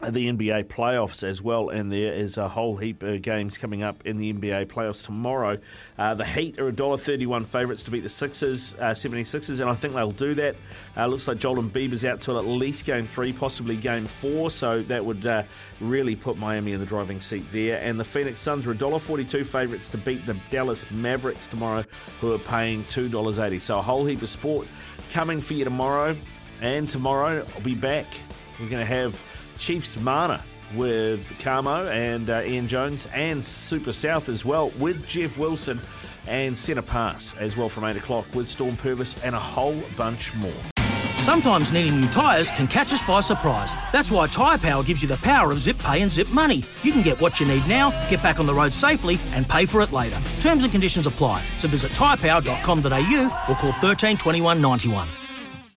[0.01, 4.05] the NBA playoffs as well, and there is a whole heap of games coming up
[4.05, 5.57] in the NBA playoffs tomorrow.
[5.97, 9.93] Uh, the Heat are $1.31 favourites to beat the Sixers, uh, 76ers, and I think
[9.93, 10.57] they'll do that.
[10.97, 14.81] Uh, looks like Joel Embiid's out till at least game three, possibly game four, so
[14.83, 15.43] that would uh,
[15.79, 17.79] really put Miami in the driving seat there.
[17.79, 21.85] And the Phoenix Suns are $1.42 favourites to beat the Dallas Mavericks tomorrow,
[22.19, 23.61] who are paying $2.80.
[23.61, 24.67] So a whole heap of sport
[25.13, 26.17] coming for you tomorrow,
[26.59, 28.07] and tomorrow I'll be back.
[28.59, 29.21] We're going to have
[29.57, 30.43] Chiefs Mana
[30.75, 35.79] with Carmo and uh, Ian Jones and Super South as well with Jeff Wilson
[36.27, 40.33] and Centre Pass as well from 8 o'clock with Storm Purvis and a whole bunch
[40.35, 40.51] more.
[41.17, 43.73] Sometimes needing new tyres can catch us by surprise.
[43.91, 46.63] That's why Tyre Power gives you the power of zip pay and zip money.
[46.83, 49.65] You can get what you need now, get back on the road safely, and pay
[49.65, 50.21] for it later.
[50.39, 51.43] Terms and conditions apply.
[51.57, 55.07] So visit tyrepower.com.au or call 13 21 91.